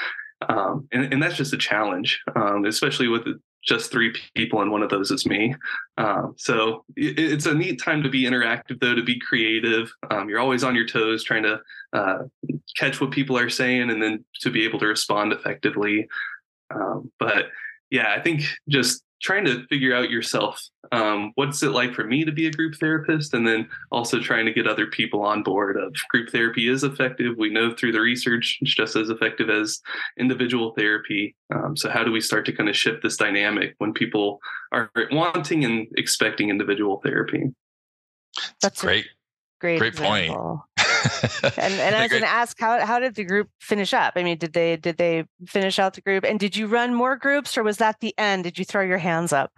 Um, 0.48 0.88
and, 0.92 1.12
and, 1.12 1.22
that's 1.22 1.36
just 1.36 1.52
a 1.52 1.58
challenge, 1.58 2.18
um, 2.34 2.64
especially 2.64 3.08
with 3.08 3.26
just 3.62 3.90
three 3.90 4.14
people, 4.34 4.62
and 4.62 4.70
one 4.70 4.82
of 4.82 4.90
those 4.90 5.10
is 5.10 5.26
me. 5.26 5.54
Um, 5.98 6.34
so 6.36 6.84
it, 6.96 7.18
it's 7.18 7.46
a 7.46 7.54
neat 7.54 7.80
time 7.82 8.02
to 8.02 8.08
be 8.08 8.24
interactive, 8.24 8.80
though, 8.80 8.94
to 8.94 9.02
be 9.02 9.20
creative. 9.20 9.92
Um, 10.10 10.28
you're 10.28 10.40
always 10.40 10.64
on 10.64 10.74
your 10.74 10.86
toes, 10.86 11.24
trying 11.24 11.42
to 11.42 11.60
uh, 11.92 12.18
catch 12.76 13.00
what 13.00 13.10
people 13.10 13.36
are 13.36 13.50
saying, 13.50 13.90
and 13.90 14.02
then 14.02 14.24
to 14.40 14.50
be 14.50 14.64
able 14.64 14.78
to 14.80 14.86
respond 14.86 15.32
effectively. 15.32 16.08
Um, 16.74 17.10
but 17.18 17.46
yeah, 17.90 18.14
I 18.16 18.20
think 18.20 18.42
just 18.68 19.02
trying 19.20 19.44
to 19.44 19.66
figure 19.66 19.94
out 19.94 20.10
yourself 20.10 20.60
um, 20.92 21.32
what's 21.36 21.62
it 21.62 21.70
like 21.70 21.94
for 21.94 22.04
me 22.04 22.24
to 22.24 22.32
be 22.32 22.46
a 22.46 22.50
group 22.50 22.74
therapist 22.74 23.32
and 23.34 23.46
then 23.46 23.68
also 23.90 24.20
trying 24.20 24.46
to 24.46 24.52
get 24.52 24.66
other 24.66 24.86
people 24.86 25.22
on 25.22 25.42
board 25.42 25.76
of 25.76 25.94
group 26.08 26.30
therapy 26.30 26.68
is 26.68 26.82
effective. 26.82 27.36
We 27.38 27.50
know 27.50 27.74
through 27.74 27.92
the 27.92 28.00
research 28.00 28.58
it's 28.60 28.74
just 28.74 28.96
as 28.96 29.08
effective 29.08 29.50
as 29.50 29.80
individual 30.18 30.74
therapy. 30.76 31.36
Um, 31.54 31.76
so 31.76 31.90
how 31.90 32.02
do 32.02 32.10
we 32.10 32.20
start 32.20 32.44
to 32.46 32.52
kind 32.52 32.68
of 32.68 32.76
shift 32.76 33.02
this 33.02 33.16
dynamic 33.16 33.74
when 33.78 33.92
people 33.92 34.40
are 34.72 34.90
wanting 35.12 35.64
and 35.64 35.86
expecting 35.96 36.50
individual 36.50 37.00
therapy? 37.04 37.44
That's 38.60 38.80
great 38.80 39.06
great 39.60 39.78
great 39.78 39.92
example. 39.92 40.08
point 40.08 40.60
and 41.56 41.74
and 41.74 41.94
I 41.94 42.02
was 42.02 42.10
going 42.10 42.22
to 42.22 42.28
ask 42.28 42.58
how 42.58 42.84
how 42.84 42.98
did 42.98 43.14
the 43.14 43.24
group 43.24 43.48
finish 43.60 43.92
up? 43.94 44.14
I 44.16 44.22
mean, 44.22 44.38
did 44.38 44.52
they 44.52 44.76
did 44.76 44.96
they 44.98 45.24
finish 45.46 45.78
out 45.78 45.94
the 45.94 46.00
group? 46.00 46.24
And 46.24 46.38
did 46.38 46.56
you 46.56 46.66
run 46.66 46.94
more 46.94 47.16
groups, 47.16 47.56
or 47.56 47.62
was 47.62 47.78
that 47.78 48.00
the 48.00 48.14
end? 48.18 48.44
Did 48.44 48.58
you 48.58 48.64
throw 48.64 48.82
your 48.82 48.98
hands 48.98 49.32
up? 49.32 49.52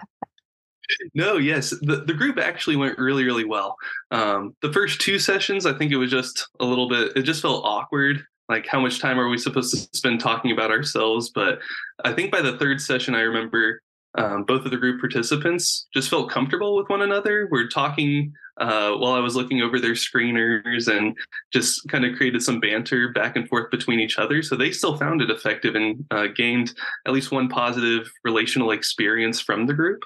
No, 1.14 1.36
yes, 1.36 1.70
the 1.82 2.04
the 2.06 2.14
group 2.14 2.38
actually 2.38 2.76
went 2.76 2.98
really 2.98 3.24
really 3.24 3.44
well. 3.44 3.76
Um, 4.10 4.54
the 4.62 4.72
first 4.72 5.00
two 5.00 5.18
sessions, 5.18 5.66
I 5.66 5.76
think 5.76 5.92
it 5.92 5.96
was 5.96 6.10
just 6.10 6.48
a 6.60 6.64
little 6.64 6.88
bit. 6.88 7.12
It 7.16 7.22
just 7.22 7.42
felt 7.42 7.64
awkward. 7.64 8.24
Like, 8.48 8.66
how 8.66 8.80
much 8.80 9.00
time 9.00 9.18
are 9.18 9.28
we 9.28 9.38
supposed 9.38 9.72
to 9.72 9.96
spend 9.96 10.20
talking 10.20 10.50
about 10.50 10.70
ourselves? 10.70 11.30
But 11.30 11.60
I 12.04 12.12
think 12.12 12.30
by 12.30 12.42
the 12.42 12.58
third 12.58 12.80
session, 12.80 13.14
I 13.14 13.20
remember 13.20 13.80
um, 14.16 14.44
both 14.44 14.64
of 14.64 14.70
the 14.70 14.76
group 14.76 15.00
participants 15.00 15.86
just 15.94 16.10
felt 16.10 16.30
comfortable 16.30 16.76
with 16.76 16.88
one 16.88 17.02
another. 17.02 17.48
We're 17.50 17.68
talking 17.68 18.32
uh, 18.58 18.92
while 18.92 19.12
I 19.12 19.20
was 19.20 19.34
looking 19.34 19.62
over 19.62 19.80
their 19.80 19.92
screeners 19.92 20.86
and 20.86 21.16
just 21.52 21.88
kind 21.88 22.04
of 22.04 22.16
created 22.16 22.42
some 22.42 22.60
banter 22.60 23.08
back 23.08 23.36
and 23.36 23.48
forth 23.48 23.70
between 23.70 24.00
each 24.00 24.18
other. 24.18 24.42
So 24.42 24.56
they 24.56 24.70
still 24.70 24.98
found 24.98 25.22
it 25.22 25.30
effective 25.30 25.74
and 25.74 26.04
uh, 26.10 26.26
gained 26.34 26.74
at 27.06 27.12
least 27.12 27.32
one 27.32 27.48
positive 27.48 28.12
relational 28.24 28.70
experience 28.70 29.40
from 29.40 29.66
the 29.66 29.74
group. 29.74 30.02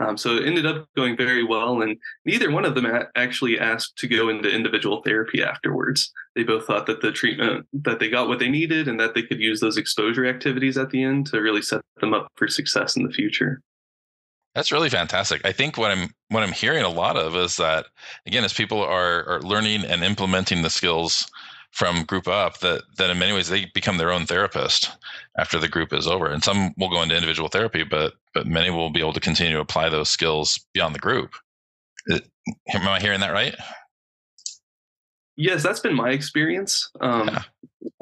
Um, 0.00 0.16
so 0.16 0.36
it 0.36 0.46
ended 0.46 0.66
up 0.66 0.88
going 0.96 1.16
very 1.16 1.44
well. 1.44 1.82
And 1.82 1.96
neither 2.24 2.50
one 2.50 2.64
of 2.64 2.74
them 2.74 2.86
actually 3.14 3.58
asked 3.58 3.96
to 3.98 4.08
go 4.08 4.28
into 4.30 4.48
individual 4.48 5.02
therapy 5.02 5.42
afterwards. 5.42 6.10
They 6.34 6.42
both 6.42 6.66
thought 6.66 6.86
that 6.86 7.02
the 7.02 7.12
treatment, 7.12 7.66
that 7.74 8.00
they 8.00 8.08
got 8.08 8.28
what 8.28 8.38
they 8.38 8.48
needed 8.48 8.88
and 8.88 8.98
that 8.98 9.14
they 9.14 9.22
could 9.22 9.40
use 9.40 9.60
those 9.60 9.76
exposure 9.76 10.26
activities 10.26 10.78
at 10.78 10.90
the 10.90 11.02
end 11.02 11.26
to 11.26 11.40
really 11.40 11.62
set 11.62 11.82
them 12.00 12.14
up 12.14 12.28
for 12.36 12.48
success 12.48 12.96
in 12.96 13.04
the 13.04 13.12
future. 13.12 13.60
That's 14.54 14.72
really 14.72 14.90
fantastic. 14.90 15.42
I 15.44 15.52
think 15.52 15.76
what 15.76 15.92
I'm 15.92 16.10
what 16.28 16.42
I'm 16.42 16.50
hearing 16.50 16.82
a 16.82 16.88
lot 16.88 17.16
of 17.16 17.36
is 17.36 17.56
that 17.58 17.86
again, 18.26 18.42
as 18.42 18.52
people 18.52 18.82
are 18.82 19.24
are 19.28 19.40
learning 19.42 19.84
and 19.84 20.02
implementing 20.02 20.62
the 20.62 20.70
skills 20.70 21.30
from 21.70 22.04
group 22.04 22.28
up, 22.28 22.58
that 22.60 22.82
that 22.98 23.10
in 23.10 23.18
many 23.18 23.32
ways 23.32 23.48
they 23.48 23.66
become 23.74 23.96
their 23.96 24.12
own 24.12 24.26
therapist 24.26 24.90
after 25.38 25.58
the 25.58 25.68
group 25.68 25.92
is 25.92 26.06
over. 26.06 26.26
And 26.26 26.42
some 26.42 26.74
will 26.76 26.90
go 26.90 27.02
into 27.02 27.14
individual 27.14 27.48
therapy, 27.48 27.84
but 27.84 28.14
but 28.34 28.46
many 28.46 28.70
will 28.70 28.90
be 28.90 29.00
able 29.00 29.12
to 29.12 29.20
continue 29.20 29.54
to 29.54 29.60
apply 29.60 29.88
those 29.88 30.08
skills 30.08 30.64
beyond 30.74 30.94
the 30.94 31.00
group. 31.00 31.34
Am 32.10 32.88
I 32.88 33.00
hearing 33.00 33.20
that 33.20 33.32
right? 33.32 33.54
Yes, 35.36 35.62
that's 35.62 35.80
been 35.80 35.94
my 35.94 36.10
experience. 36.10 36.90
Um, 37.00 37.28
yeah. 37.28 37.42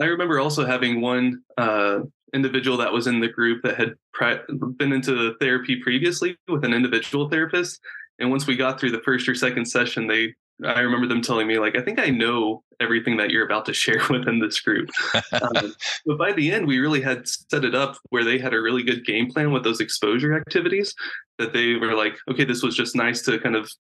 I 0.01 0.07
remember 0.07 0.41
also 0.41 0.67
having 0.67 1.01
one 1.01 1.43
uh, 1.57 2.01
individual 2.35 2.77
that 2.79 2.93
was 2.93 3.07
in 3.07 3.21
the 3.21 3.29
group 3.29 3.63
that 3.63 3.77
had 3.77 3.95
pri- 4.13 4.41
been 4.77 4.93
into 4.93 5.35
therapy 5.41 5.81
previously 5.81 6.37
with 6.49 6.65
an 6.65 6.75
individual 6.75 7.29
therapist. 7.29 7.81
And 8.19 8.31
once 8.31 8.47
we 8.47 8.57
got 8.57 8.81
through 8.81 8.91
the 8.91 9.03
first 9.03 9.29
or 9.29 9.35
second 9.35 9.67
session, 9.67 10.09
they 10.09 10.35
I 10.65 10.81
remember 10.81 11.07
them 11.07 11.23
telling 11.23 11.47
me 11.47 11.59
like, 11.59 11.77
I 11.77 11.83
think 11.83 11.99
I 11.99 12.09
know 12.09 12.63
everything 12.81 13.17
that 13.19 13.31
you're 13.31 13.45
about 13.45 13.65
to 13.67 13.75
share 13.75 14.01
within 14.11 14.41
this 14.41 14.61
group. 14.61 14.89
um, 15.33 15.75
but 16.07 16.19
by 16.19 16.33
the 16.33 16.51
end, 16.51 16.67
we 16.67 16.79
really 16.79 17.01
had 17.01 17.29
set 17.29 17.65
it 17.65 17.75
up 17.75 17.97
where 18.11 18.25
they 18.25 18.39
had 18.39 18.55
a 18.55 18.61
really 18.61 18.83
good 18.83 19.05
game 19.05 19.31
plan 19.31 19.53
with 19.53 19.65
those 19.65 19.81
exposure 19.81 20.37
activities. 20.37 20.95
That 21.39 21.53
they 21.53 21.75
were 21.75 21.95
like, 21.95 22.19
okay, 22.29 22.45
this 22.45 22.63
was 22.63 22.77
just 22.77 22.97
nice 22.97 23.23
to 23.23 23.39
kind 23.39 23.55
of 23.55 23.71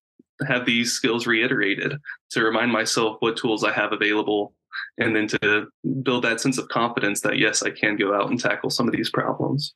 have 0.47 0.65
these 0.65 0.93
skills 0.93 1.27
reiterated 1.27 1.99
to 2.31 2.45
remind 2.45 2.71
myself 2.71 3.17
what 3.19 3.37
tools 3.37 3.65
I 3.65 3.73
have 3.73 3.93
available 3.93 4.55
and 4.99 5.15
then 5.15 5.27
to 5.29 5.67
build 6.03 6.25
that 6.25 6.41
sense 6.41 6.59
of 6.59 6.69
confidence 6.69 7.21
that 7.21 7.39
yes 7.39 7.63
i 7.63 7.71
can 7.71 7.97
go 7.97 8.15
out 8.15 8.31
and 8.31 8.41
tackle 8.41 8.71
some 8.71 8.87
of 8.87 8.95
these 8.95 9.11
problems 9.11 9.75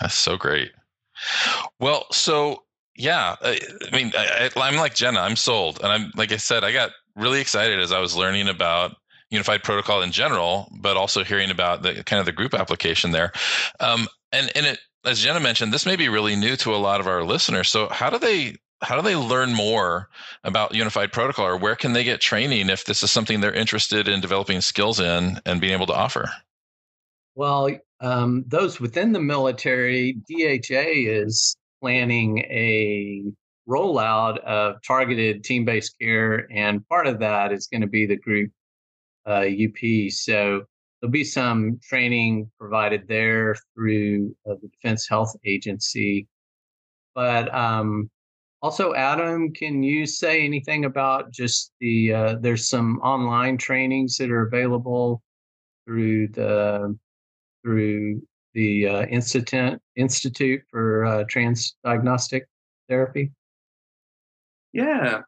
that's 0.00 0.14
so 0.14 0.36
great 0.36 0.72
well 1.80 2.06
so 2.10 2.63
yeah 2.96 3.36
i, 3.42 3.60
I 3.90 3.96
mean 3.96 4.12
I, 4.16 4.50
i'm 4.56 4.76
like 4.76 4.94
jenna 4.94 5.20
i'm 5.20 5.36
sold. 5.36 5.80
And 5.82 5.92
i'm 5.92 6.12
like 6.16 6.32
i 6.32 6.36
said 6.36 6.64
i 6.64 6.72
got 6.72 6.90
really 7.16 7.40
excited 7.40 7.78
as 7.80 7.92
i 7.92 8.00
was 8.00 8.16
learning 8.16 8.48
about 8.48 8.96
unified 9.34 9.62
protocol 9.62 10.02
in 10.02 10.12
general 10.12 10.70
but 10.80 10.96
also 10.96 11.24
hearing 11.24 11.50
about 11.50 11.82
the 11.82 12.04
kind 12.04 12.20
of 12.20 12.26
the 12.26 12.32
group 12.32 12.54
application 12.54 13.10
there. 13.10 13.32
Um, 13.80 14.06
and 14.32 14.50
and 14.54 14.66
it 14.66 14.78
as 15.04 15.20
jenna 15.20 15.40
mentioned 15.40 15.72
this 15.72 15.86
may 15.86 15.96
be 15.96 16.08
really 16.08 16.36
new 16.36 16.56
to 16.56 16.74
a 16.74 16.76
lot 16.76 17.00
of 17.00 17.06
our 17.06 17.24
listeners. 17.24 17.68
So 17.68 17.88
how 17.88 18.10
do 18.10 18.18
they 18.18 18.56
how 18.80 18.96
do 18.96 19.02
they 19.02 19.16
learn 19.16 19.52
more 19.52 20.08
about 20.44 20.74
unified 20.74 21.12
protocol 21.12 21.46
or 21.46 21.56
where 21.56 21.76
can 21.76 21.94
they 21.94 22.04
get 22.04 22.20
training 22.20 22.68
if 22.68 22.84
this 22.84 23.02
is 23.02 23.10
something 23.10 23.40
they're 23.40 23.52
interested 23.52 24.08
in 24.08 24.20
developing 24.20 24.60
skills 24.60 25.00
in 25.00 25.40
and 25.46 25.60
being 25.60 25.72
able 25.72 25.86
to 25.86 25.94
offer? 25.94 26.30
Well 27.34 27.70
um, 28.00 28.44
those 28.46 28.80
within 28.80 29.12
the 29.12 29.20
military 29.20 30.16
dha 30.28 30.60
is 30.82 31.56
planning 31.84 32.38
a 32.38 33.22
rollout 33.68 34.38
of 34.38 34.76
targeted 34.82 35.44
team-based 35.44 35.98
care 36.00 36.50
and 36.50 36.86
part 36.88 37.06
of 37.06 37.18
that 37.18 37.52
is 37.52 37.66
going 37.66 37.82
to 37.82 37.86
be 37.86 38.06
the 38.06 38.16
group 38.16 38.50
uh, 39.28 39.42
up 39.42 40.10
so 40.10 40.62
there'll 41.00 41.10
be 41.10 41.24
some 41.24 41.78
training 41.82 42.50
provided 42.58 43.06
there 43.06 43.54
through 43.74 44.34
uh, 44.48 44.54
the 44.62 44.68
defense 44.68 45.06
health 45.06 45.36
agency 45.44 46.26
but 47.14 47.54
um, 47.54 48.10
also, 48.64 48.94
Adam, 48.94 49.52
can 49.52 49.82
you 49.82 50.06
say 50.06 50.42
anything 50.42 50.86
about 50.86 51.30
just 51.30 51.72
the? 51.80 52.14
Uh, 52.14 52.36
there's 52.40 52.66
some 52.66 52.98
online 53.00 53.58
trainings 53.58 54.16
that 54.16 54.30
are 54.30 54.46
available 54.46 55.22
through 55.84 56.28
the 56.28 56.96
through 57.62 58.22
the 58.54 58.86
uh, 58.86 59.02
Institute 59.06 59.80
Institute 59.96 60.62
for 60.70 61.04
uh, 61.04 61.24
Trans 61.28 61.76
Diagnostic 61.84 62.46
Therapy. 62.88 63.30
Yeah, 64.72 65.22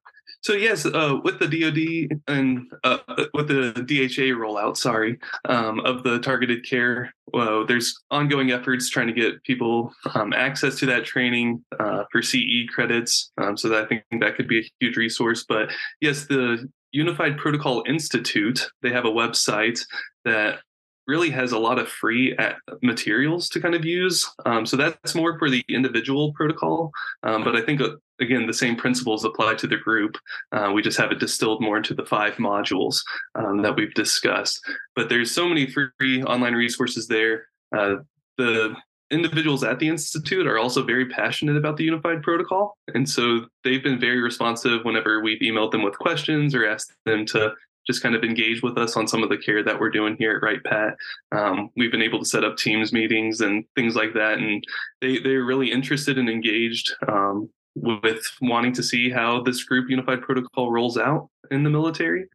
so 0.47 0.53
yes, 0.53 0.87
uh, 0.87 1.19
with 1.25 1.41
the 1.41 1.49
DoD 1.49 2.21
and 2.29 2.71
uh, 2.85 2.99
with 3.35 3.49
the 3.49 3.73
DHA 3.73 4.39
rollout, 4.39 4.77
sorry, 4.77 5.19
um, 5.49 5.81
of 5.81 6.05
the 6.05 6.21
targeted 6.21 6.65
care, 6.65 7.12
well, 7.33 7.67
there's 7.67 8.01
ongoing 8.12 8.53
efforts 8.53 8.89
trying 8.89 9.09
to 9.09 9.12
get 9.12 9.43
people 9.43 9.93
um, 10.15 10.33
access 10.33 10.79
to 10.79 10.87
that 10.87 11.05
training 11.05 11.65
uh, 11.81 12.05
for 12.12 12.23
CE 12.23 12.67
credits. 12.69 13.33
Um, 13.39 13.57
so 13.57 13.69
that 13.69 13.85
I 13.85 13.87
think 13.87 14.05
that 14.21 14.37
could 14.37 14.47
be 14.47 14.61
a 14.61 14.71
huge 14.79 14.97
resource. 14.97 15.45
But 15.49 15.71
yes, 16.01 16.27
the 16.27 16.69
Unified 16.93 17.39
Protocol 17.39 17.83
Institute, 17.89 18.71
they 18.83 18.93
have 18.93 19.05
a 19.05 19.11
website 19.11 19.81
that 20.25 20.61
really 21.07 21.31
has 21.31 21.53
a 21.53 21.59
lot 21.59 21.79
of 21.79 21.88
free 21.88 22.37
materials 22.83 23.49
to 23.51 23.61
kind 23.61 23.75
of 23.75 23.85
use. 23.85 24.29
Um, 24.45 24.66
so 24.66 24.77
that's 24.77 25.14
more 25.14 25.38
for 25.38 25.51
the 25.51 25.64
individual 25.69 26.33
protocol. 26.33 26.90
Um, 27.23 27.45
but 27.45 27.57
I 27.57 27.62
think, 27.62 27.81
uh, 27.81 27.90
again, 28.21 28.47
the 28.47 28.55
same 28.55 28.77
principles 28.77 29.25
apply 29.25 29.55
to 29.57 29.66
the 29.66 29.77
group. 29.77 30.16
Uh, 30.53 30.73
we 30.75 30.83
just 30.83 30.99
have 30.99 31.12
it 31.12 31.21
distilled 31.21 31.62
more 31.62 31.77
into 31.77 31.95
the 31.95 32.05
five 32.05 32.35
modules 32.35 32.99
um, 33.35 33.62
that 33.62 33.77
we've 33.77 33.95
discussed. 33.95 34.61
But 34.95 35.09
there's 35.09 35.31
so 35.31 35.49
many 35.49 35.66
free 35.66 36.23
online 36.25 36.55
resources 36.55 37.07
there. 37.07 37.47
Uh, 37.77 37.97
the 38.38 38.75
individuals 39.11 39.62
at 39.62 39.79
the 39.79 39.88
institute 39.88 40.47
are 40.47 40.59
also 40.59 40.83
very 40.83 41.09
passionate 41.09 41.57
about 41.57 41.77
the 41.77 41.85
unified 41.85 42.23
protocol 42.23 42.77
and 42.92 43.09
so 43.09 43.47
they've 43.62 43.83
been 43.83 44.01
very 44.01 44.21
responsive 44.21 44.85
whenever 44.85 45.21
we've 45.21 45.38
emailed 45.40 45.71
them 45.71 45.85
with 45.85 45.97
questions 45.97 46.57
or 46.57 46.66
asked 46.66 46.92
them 47.05 47.25
to 47.25 47.53
just 47.87 48.03
kind 48.03 48.14
of 48.14 48.25
engage 48.25 48.62
with 48.62 48.79
us 48.79 48.96
on 48.96 49.07
some 49.07 49.22
of 49.22 49.29
the 49.29 49.38
care 49.38 49.62
that 49.62 49.79
we're 49.79 49.90
doing 49.90 50.16
here 50.18 50.37
at 50.37 50.42
Wright 50.42 50.62
Pat. 50.64 50.96
Um, 51.33 51.70
we've 51.77 51.92
been 51.92 52.03
able 52.03 52.18
to 52.18 52.25
set 52.25 52.44
up 52.44 52.57
Teams 52.57 52.92
meetings 52.92 53.40
and 53.40 53.64
things 53.75 53.94
like 53.94 54.14
that, 54.14 54.38
and 54.38 54.64
they 55.01 55.18
they're 55.18 55.44
really 55.44 55.70
interested 55.70 56.18
and 56.18 56.29
engaged 56.29 56.94
um, 57.09 57.49
with 57.75 58.22
wanting 58.40 58.72
to 58.72 58.83
see 58.83 59.11
how 59.11 59.42
this 59.42 59.64
group 59.64 59.88
unified 59.90 60.22
protocol 60.22 60.72
rolls 60.72 60.99
out 60.99 61.29
in 61.51 61.62
the 61.62 61.70
military. 61.70 62.27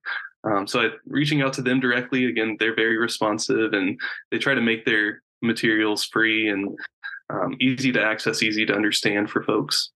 Um, 0.43 0.65
so 0.65 0.81
I, 0.81 0.89
reaching 1.05 1.41
out 1.41 1.53
to 1.53 1.61
them 1.61 1.79
directly, 1.79 2.25
again, 2.25 2.57
they're 2.59 2.75
very 2.75 2.97
responsive 2.97 3.73
and 3.73 3.99
they 4.31 4.39
try 4.39 4.55
to 4.55 4.61
make 4.61 4.85
their 4.85 5.21
materials 5.41 6.05
free 6.05 6.49
and 6.49 6.77
um, 7.29 7.55
easy 7.59 7.91
to 7.91 8.03
access, 8.03 8.43
easy 8.43 8.65
to 8.65 8.73
understand 8.75 9.29
for 9.29 9.43
folks. 9.43 9.91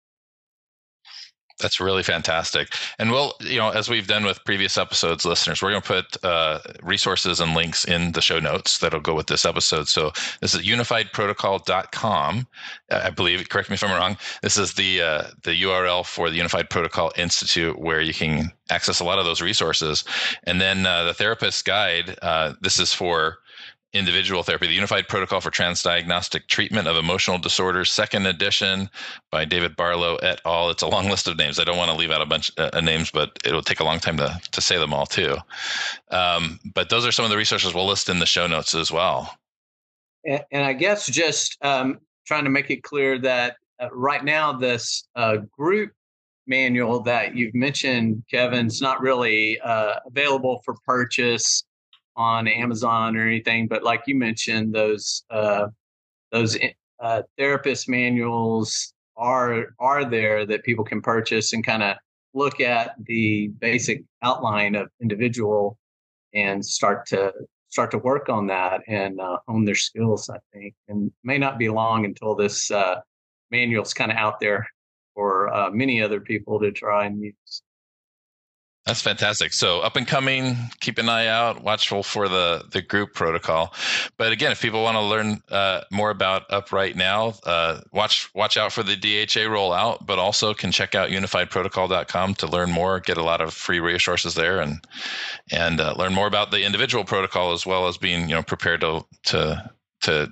That's 1.60 1.80
really 1.80 2.04
fantastic. 2.04 2.74
And 3.00 3.12
we'll, 3.12 3.34
you 3.40 3.58
know, 3.58 3.70
as 3.70 3.90
we've 3.90 4.08
done 4.08 4.26
with 4.26 4.44
previous 4.44 4.78
episodes, 4.78 5.24
listeners, 5.24 5.62
we're 5.62 5.72
going 5.72 5.82
to 5.82 5.88
put 5.88 6.26
uh, 6.26 6.60
resources 6.84 7.40
and 7.40 7.56
links 7.56 7.86
in 7.86 8.12
the 8.12 8.22
show 8.22 8.40
notes 8.40 8.80
that'll 8.80 9.00
go 9.00 9.16
with 9.16 9.28
this 9.28 9.46
episode. 9.46 9.88
So 9.88 10.12
this 10.42 10.54
is 10.54 10.64
unifiedprotocol.com. 10.64 12.48
I 12.92 13.10
believe, 13.10 13.48
correct 13.48 13.70
me 13.70 13.76
if 13.76 13.84
I'm 13.86 13.92
wrong. 13.92 14.18
This 14.42 14.58
is 14.58 14.74
the 14.74 15.02
uh, 15.02 15.24
the 15.44 15.62
URL 15.64 16.06
for 16.06 16.30
the 16.30 16.36
Unified 16.36 16.70
Protocol 16.70 17.14
Institute 17.18 17.80
where 17.80 18.02
you 18.02 18.14
can 18.14 18.52
access 18.70 19.00
a 19.00 19.06
lot 19.06 19.20
of 19.20 19.26
those 19.26 19.42
resources. 19.42 20.04
And 20.44 20.60
then 20.60 20.86
uh, 20.86 21.06
the 21.06 21.14
therapist 21.14 21.64
guide, 21.64 22.18
uh, 22.22 22.54
this 22.62 22.80
is 22.80 22.94
for 22.94 23.38
individual 23.96 24.44
therapy, 24.44 24.68
the 24.68 24.74
Unified 24.74 25.08
Protocol 25.08 25.42
for 25.42 25.50
Transdiagnostic 25.50 26.48
Treatment 26.48 26.88
of 26.88 26.98
Emotional 26.98 27.38
Disorders, 27.38 27.92
second 27.92 28.26
edition 28.26 28.90
by 29.32 29.46
David 29.46 29.76
Barlow 29.76 30.18
et 30.18 30.42
al. 30.46 30.70
It's 30.70 30.84
a 30.84 30.88
long 30.88 31.10
list 31.10 31.28
of 31.28 31.38
names. 31.38 31.60
I 31.60 31.64
don't 31.64 31.78
want 31.78 31.90
to 31.90 31.98
leave 31.98 32.12
out 32.12 32.22
a 32.22 32.26
bunch 32.26 32.52
of 32.58 32.74
uh, 32.74 32.82
names, 32.82 33.10
but 33.10 33.38
it'll 33.46 33.62
take 33.62 33.80
a 33.80 33.84
long 33.84 34.00
time 34.00 34.18
to, 34.18 34.40
to 34.52 34.62
say 34.62 34.78
them 34.78 34.94
all 34.94 35.06
too. 35.06 35.36
Um, 36.12 36.60
but 36.74 36.90
those 36.90 37.06
are 37.06 37.12
some 37.12 37.26
of 37.26 37.32
the 37.32 37.38
resources 37.38 37.74
we'll 37.74 37.88
list 37.88 38.10
in 38.10 38.20
the 38.20 38.26
show 38.26 38.48
notes 38.48 38.76
as 38.76 38.92
well. 38.92 39.36
And, 40.26 40.44
and 40.52 40.66
I 40.66 40.74
guess 40.74 41.08
just 41.08 41.58
um, 41.64 42.00
trying 42.26 42.44
to 42.44 42.50
make 42.50 42.70
it 42.70 42.84
clear 42.84 43.18
that 43.20 43.58
uh, 43.80 43.90
right 43.92 44.24
now, 44.24 44.54
this 44.54 45.08
uh, 45.16 45.38
group 45.58 45.92
manual 46.48 47.02
that 47.02 47.36
you've 47.36 47.56
mentioned, 47.56 48.24
Kevin, 48.30 48.68
is 48.68 48.82
not 48.82 49.02
really 49.02 49.60
uh, 49.62 49.96
available 50.06 50.62
for 50.64 50.76
purchase 50.86 51.64
on 52.16 52.48
Amazon 52.48 53.18
or 53.18 53.28
anything, 53.28 53.68
but 53.68 53.84
like 53.84 54.04
you 54.08 54.16
mentioned, 54.16 54.74
those 54.74 55.24
uh, 55.30 55.68
those 56.32 56.56
eh, 56.58 56.72
uh, 57.00 57.22
therapist 57.38 57.90
manuals 57.90 58.94
are 59.18 59.76
are 59.80 60.06
there 60.06 60.46
that 60.46 60.64
people 60.64 60.86
can 60.86 61.02
purchase 61.02 61.54
and 61.54 61.66
kind 61.66 61.84
of 61.84 61.98
look 62.34 62.60
at 62.60 62.96
the 63.06 63.48
basic 63.60 64.04
outline 64.22 64.76
of 64.76 64.90
individual 65.02 65.78
and 66.34 66.66
start 66.66 67.06
to 67.08 67.34
start 67.70 67.92
to 67.92 67.98
work 67.98 68.30
on 68.30 68.48
that 68.48 68.82
and 68.88 69.20
uh, 69.20 69.38
hone 69.48 69.66
their 69.66 69.76
skills. 69.76 70.30
I 70.30 70.38
think, 70.54 70.74
and 70.88 71.12
may 71.24 71.38
not 71.38 71.58
be 71.58 71.70
long 71.70 72.06
until 72.06 72.36
this 72.36 72.72
uh, 72.72 73.02
manual's 73.52 73.94
kind 73.94 74.12
of 74.12 74.18
out 74.18 74.40
there 74.40 74.68
for 75.14 75.54
uh, 75.54 75.72
many 75.72 76.02
other 76.02 76.20
people 76.20 76.60
to 76.60 76.72
try 76.72 77.06
and 77.06 77.22
use. 77.22 77.62
That's 78.86 79.02
fantastic. 79.02 79.52
So 79.52 79.80
up 79.80 79.96
and 79.96 80.08
coming, 80.08 80.58
keep 80.80 81.00
an 81.00 81.10
eye 81.10 81.26
out, 81.26 81.64
watchful 81.64 82.04
for 82.04 82.30
the 82.30 82.66
the 82.72 82.84
group 82.84 83.16
protocol. 83.16 83.74
But 84.16 84.32
again, 84.32 84.52
if 84.52 84.62
people 84.62 84.84
want 84.84 84.96
to 84.96 85.02
learn 85.02 85.42
uh, 85.50 85.82
more 85.92 86.12
about 86.12 86.52
Up 86.54 86.72
Right 86.72 86.96
Now, 86.96 87.34
uh, 87.46 87.82
watch 87.92 88.30
watch 88.36 88.58
out 88.58 88.72
for 88.72 88.84
the 88.84 88.96
DHA 88.96 89.50
rollout, 89.50 90.06
but 90.06 90.20
also 90.20 90.54
can 90.54 90.72
check 90.72 90.94
out 90.94 91.10
unifiedprotocol.com 91.10 92.36
to 92.36 92.48
learn 92.48 92.70
more, 92.70 93.00
get 93.00 93.18
a 93.18 93.24
lot 93.24 93.42
of 93.42 93.56
free 93.56 93.80
resources 93.80 94.36
there, 94.36 94.62
and 94.62 94.86
and 95.52 95.82
uh, 95.82 95.96
learn 95.98 96.14
more 96.14 96.28
about 96.28 96.52
the 96.52 96.64
individual 96.64 97.04
protocol 97.04 97.54
as 97.54 97.66
well 97.66 97.88
as 97.88 97.98
being 97.98 98.30
you 98.30 98.36
know 98.36 98.44
prepared 98.44 98.82
to 98.82 99.04
to 99.24 99.72
to 100.02 100.30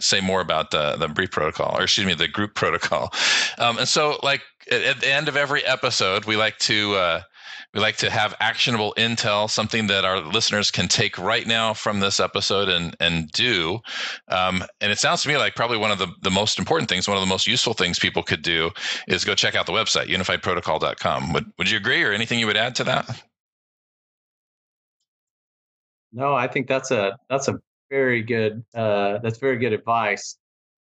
say 0.00 0.20
more 0.20 0.40
about 0.40 0.70
the 0.70 0.94
the 0.96 1.08
brief 1.08 1.32
protocol 1.32 1.76
or 1.76 1.82
excuse 1.82 2.06
me 2.06 2.14
the 2.14 2.28
group 2.28 2.54
protocol 2.54 3.12
um, 3.58 3.78
and 3.78 3.88
so 3.88 4.16
like 4.22 4.42
at, 4.70 4.80
at, 4.82 5.00
the 5.00 5.12
end 5.12 5.26
of 5.26 5.36
every 5.36 5.64
episode 5.64 6.24
we 6.24 6.36
like 6.36 6.56
to 6.58 6.94
uh, 6.94 7.20
we 7.78 7.82
like 7.82 7.96
to 7.98 8.10
have 8.10 8.34
actionable 8.40 8.92
intel, 8.98 9.48
something 9.48 9.86
that 9.86 10.04
our 10.04 10.18
listeners 10.18 10.68
can 10.72 10.88
take 10.88 11.16
right 11.16 11.46
now 11.46 11.72
from 11.72 12.00
this 12.00 12.18
episode 12.18 12.68
and 12.68 12.96
and 12.98 13.30
do. 13.30 13.78
Um, 14.26 14.64
and 14.80 14.90
it 14.90 14.98
sounds 14.98 15.22
to 15.22 15.28
me 15.28 15.36
like 15.36 15.54
probably 15.54 15.78
one 15.78 15.92
of 15.92 15.98
the, 16.00 16.08
the 16.22 16.30
most 16.30 16.58
important 16.58 16.88
things, 16.88 17.06
one 17.06 17.16
of 17.16 17.20
the 17.20 17.28
most 17.28 17.46
useful 17.46 17.74
things 17.74 18.00
people 18.00 18.24
could 18.24 18.42
do 18.42 18.72
is 19.06 19.24
go 19.24 19.36
check 19.36 19.54
out 19.54 19.66
the 19.66 19.72
website, 19.72 20.08
unifiedprotocol.com. 20.08 21.32
Would, 21.32 21.52
would 21.56 21.70
you 21.70 21.76
agree 21.76 22.02
or 22.02 22.10
anything 22.10 22.40
you 22.40 22.48
would 22.48 22.56
add 22.56 22.74
to 22.74 22.84
that? 22.84 23.22
No, 26.12 26.34
I 26.34 26.48
think 26.48 26.66
that's 26.66 26.90
a 26.90 27.16
that's 27.30 27.46
a 27.46 27.60
very 27.90 28.24
good 28.24 28.64
uh, 28.74 29.18
that's 29.18 29.38
very 29.38 29.58
good 29.58 29.72
advice. 29.72 30.36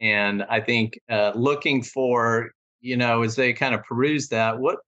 And 0.01 0.43
I 0.45 0.61
think 0.61 0.99
uh, 1.11 1.33
looking 1.35 1.83
for 1.83 2.53
you 2.81 2.97
know 2.97 3.25
as 3.25 3.37
they 3.37 3.53
kind 3.53 3.75
of 3.75 3.83
peruse 3.83 4.29
that, 4.29 4.59
what 4.59 4.79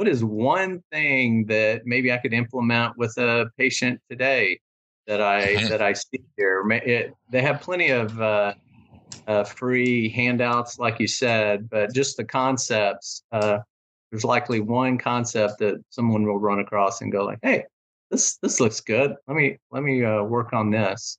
what 0.00 0.08
is 0.08 0.24
one 0.24 0.82
thing 0.90 1.44
that 1.44 1.82
maybe 1.84 2.10
I 2.10 2.16
could 2.16 2.32
implement 2.32 2.96
with 2.96 3.18
a 3.18 3.50
patient 3.58 4.00
today 4.08 4.58
that 5.06 5.20
I 5.20 5.56
that 5.68 5.82
I 5.82 5.92
see 5.92 6.22
here? 6.38 6.64
It, 6.70 7.12
they 7.30 7.42
have 7.42 7.60
plenty 7.60 7.90
of 7.90 8.18
uh, 8.18 8.54
uh, 9.26 9.44
free 9.44 10.08
handouts, 10.08 10.78
like 10.78 11.00
you 11.00 11.06
said, 11.06 11.68
but 11.68 11.92
just 11.92 12.16
the 12.16 12.24
concepts. 12.24 13.24
Uh, 13.30 13.58
there's 14.10 14.24
likely 14.24 14.60
one 14.60 14.96
concept 14.96 15.58
that 15.58 15.84
someone 15.90 16.24
will 16.24 16.38
run 16.38 16.60
across 16.60 17.02
and 17.02 17.12
go 17.12 17.26
like, 17.26 17.40
"Hey, 17.42 17.64
this 18.10 18.38
this 18.38 18.58
looks 18.58 18.80
good. 18.80 19.14
Let 19.28 19.36
me 19.36 19.58
let 19.70 19.82
me 19.82 20.02
uh, 20.02 20.22
work 20.22 20.54
on 20.54 20.70
this." 20.70 21.18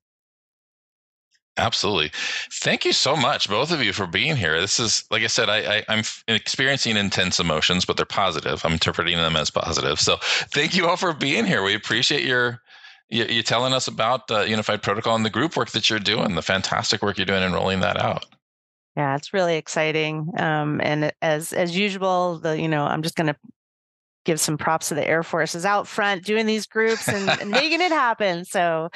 Absolutely. 1.62 2.12
Thank 2.52 2.86
you 2.86 2.92
so 2.92 3.16
much, 3.16 3.48
both 3.48 3.72
of 3.72 3.84
you, 3.84 3.94
for 3.94 4.08
being 4.08 4.36
here. 4.36 4.60
This 4.60 4.80
is, 4.80 5.06
like 5.12 5.22
I 5.22 5.28
said, 5.28 5.48
I, 5.48 5.84
am 5.88 6.04
experiencing 6.28 6.98
intense 6.98 7.40
emotions, 7.40 7.86
but 7.86 7.98
they're 7.98 8.06
positive. 8.06 8.66
I'm 8.66 8.74
interpreting 8.74 9.18
them 9.18 9.36
as 9.36 9.52
positive. 9.52 10.00
So 10.00 10.18
thank 10.22 10.76
you 10.76 10.88
all 10.88 10.98
for 10.98 11.14
being 11.14 11.46
here. 11.46 11.62
We 11.62 11.76
appreciate 11.76 12.24
your 12.24 12.62
you, 13.10 13.44
telling 13.44 13.74
us 13.74 13.88
about 13.88 14.28
the 14.28 14.50
Unified 14.50 14.82
Protocol 14.82 15.16
and 15.16 15.26
the 15.26 15.30
group 15.30 15.56
work 15.56 15.70
that 15.72 15.90
you're 15.90 16.00
doing, 16.00 16.34
the 16.34 16.42
fantastic 16.42 17.04
work 17.04 17.18
you're 17.18 17.26
doing 17.26 17.44
in 17.44 17.54
rolling 17.54 17.82
that 17.82 18.02
out. 18.02 18.26
Yeah, 18.96 19.16
it's 19.16 19.34
really 19.34 19.58
exciting. 19.58 20.32
Um, 20.38 20.82
and 20.82 21.12
as 21.22 21.54
as 21.54 21.78
usual, 21.78 22.40
the 22.40 22.60
you 22.60 22.68
know, 22.68 22.86
I'm 22.86 23.04
just 23.04 23.16
going 23.16 23.28
to 23.28 23.36
give 24.24 24.40
some 24.40 24.58
props 24.58 24.90
to 24.90 24.96
the 24.96 25.08
Air 25.08 25.24
Force 25.24 25.56
is 25.56 25.66
out 25.66 25.88
front 25.88 26.24
doing 26.24 26.46
these 26.46 26.68
groups 26.68 27.08
and, 27.08 27.30
and 27.42 27.50
making 27.52 27.82
it 27.82 27.92
happen. 27.92 28.46
So 28.46 28.90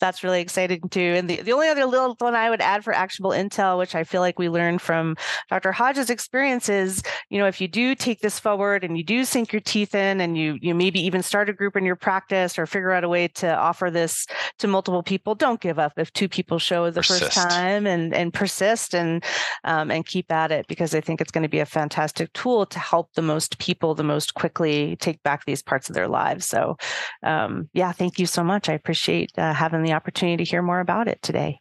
that's 0.00 0.24
really 0.24 0.40
exciting 0.40 0.88
too. 0.90 1.00
And 1.00 1.30
the, 1.30 1.42
the 1.42 1.52
only 1.52 1.68
other 1.68 1.86
little 1.86 2.16
one 2.18 2.34
I 2.34 2.50
would 2.50 2.60
add 2.60 2.82
for 2.82 2.92
actionable 2.92 3.30
intel, 3.30 3.78
which 3.78 3.94
I 3.94 4.04
feel 4.04 4.20
like 4.20 4.38
we 4.38 4.48
learned 4.48 4.82
from 4.82 5.16
Dr. 5.48 5.72
Hodge's 5.72 6.10
experience 6.10 6.68
is, 6.68 7.02
you 7.30 7.38
know, 7.38 7.46
if 7.46 7.60
you 7.60 7.68
do 7.68 7.94
take 7.94 8.20
this 8.20 8.38
forward 8.38 8.82
and 8.82 8.96
you 8.96 9.04
do 9.04 9.24
sink 9.24 9.52
your 9.52 9.60
teeth 9.60 9.94
in 9.94 10.20
and 10.20 10.36
you 10.36 10.58
you 10.60 10.74
maybe 10.74 11.00
even 11.00 11.22
start 11.22 11.48
a 11.48 11.52
group 11.52 11.76
in 11.76 11.84
your 11.84 11.96
practice 11.96 12.58
or 12.58 12.66
figure 12.66 12.92
out 12.92 13.04
a 13.04 13.08
way 13.08 13.28
to 13.28 13.54
offer 13.54 13.90
this 13.90 14.26
to 14.58 14.66
multiple 14.66 15.02
people, 15.02 15.34
don't 15.34 15.60
give 15.60 15.78
up 15.78 15.92
if 15.96 16.12
two 16.12 16.28
people 16.28 16.58
show 16.58 16.90
the 16.90 17.00
persist. 17.00 17.22
first 17.22 17.34
time 17.36 17.86
and 17.86 18.14
and 18.14 18.34
persist 18.34 18.94
and 18.94 19.24
um, 19.64 19.90
and 19.90 20.06
keep 20.06 20.30
at 20.32 20.50
it 20.50 20.66
because 20.66 20.94
I 20.94 21.00
think 21.00 21.20
it's 21.20 21.30
going 21.30 21.42
to 21.42 21.48
be 21.48 21.60
a 21.60 21.66
fantastic 21.66 22.32
tool 22.32 22.66
to 22.66 22.78
help 22.78 23.12
the 23.14 23.22
most 23.22 23.58
people 23.58 23.94
the 23.94 24.02
most 24.02 24.34
quickly 24.34 24.71
take 25.00 25.22
back 25.22 25.44
these 25.44 25.62
parts 25.62 25.88
of 25.88 25.94
their 25.94 26.08
lives. 26.08 26.46
So 26.46 26.76
um, 27.22 27.68
yeah, 27.72 27.92
thank 27.92 28.18
you 28.18 28.26
so 28.26 28.42
much. 28.42 28.68
I 28.68 28.74
appreciate 28.74 29.30
uh, 29.38 29.52
having 29.52 29.82
the 29.82 29.92
opportunity 29.92 30.44
to 30.44 30.50
hear 30.50 30.62
more 30.62 30.80
about 30.80 31.08
it 31.08 31.20
today. 31.22 31.58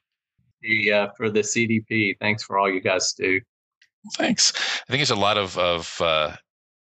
Yeah, 0.63 1.07
for 1.17 1.29
the 1.29 1.41
CDP. 1.41 2.17
Thanks 2.19 2.43
for 2.43 2.59
all 2.59 2.69
you 2.69 2.81
guys 2.81 3.13
do. 3.13 3.39
Thanks. 4.15 4.53
I 4.55 4.91
think 4.91 5.01
it's 5.01 5.11
a 5.11 5.15
lot 5.15 5.37
of 5.37 5.57
of 5.57 5.99
uh, 6.01 6.35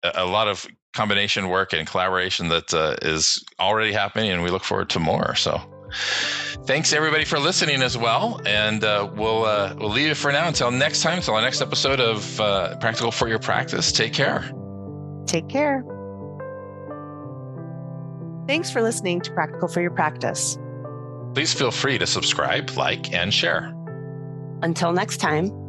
a 0.03 0.25
lot 0.25 0.47
of 0.47 0.67
combination 0.93 1.49
work 1.49 1.73
and 1.73 1.88
collaboration 1.88 2.49
that 2.49 2.73
uh, 2.73 2.95
is 3.01 3.43
already 3.59 3.91
happening, 3.91 4.31
and 4.31 4.43
we 4.43 4.49
look 4.49 4.63
forward 4.63 4.89
to 4.91 4.99
more. 4.99 5.36
So, 5.36 5.62
thanks 6.65 6.93
everybody 6.93 7.25
for 7.25 7.39
listening 7.39 7.81
as 7.81 7.97
well, 7.97 8.41
and 8.45 8.83
uh, 8.83 9.09
we'll 9.15 9.45
uh, 9.45 9.75
we'll 9.77 9.89
leave 9.89 10.09
it 10.09 10.17
for 10.17 10.31
now 10.31 10.47
until 10.47 10.71
next 10.71 11.01
time. 11.01 11.17
Until 11.17 11.36
our 11.36 11.41
next 11.41 11.62
episode 11.62 11.99
of 11.99 12.39
uh, 12.39 12.77
Practical 12.77 13.12
for 13.12 13.27
Your 13.27 13.39
Practice. 13.39 13.91
Take 13.91 14.13
care. 14.13 14.51
Take 15.25 15.49
care. 15.49 15.83
Thanks 18.47 18.69
for 18.71 18.82
listening 18.82 19.21
to 19.21 19.32
Practical 19.32 19.67
for 19.67 19.82
Your 19.82 19.91
Practice. 19.91 20.58
Please 21.34 21.53
feel 21.53 21.71
free 21.71 21.97
to 21.97 22.06
subscribe, 22.06 22.71
like, 22.71 23.13
and 23.13 23.34
share. 23.34 23.73
Until 24.62 24.91
next 24.91 25.17
time. 25.17 25.62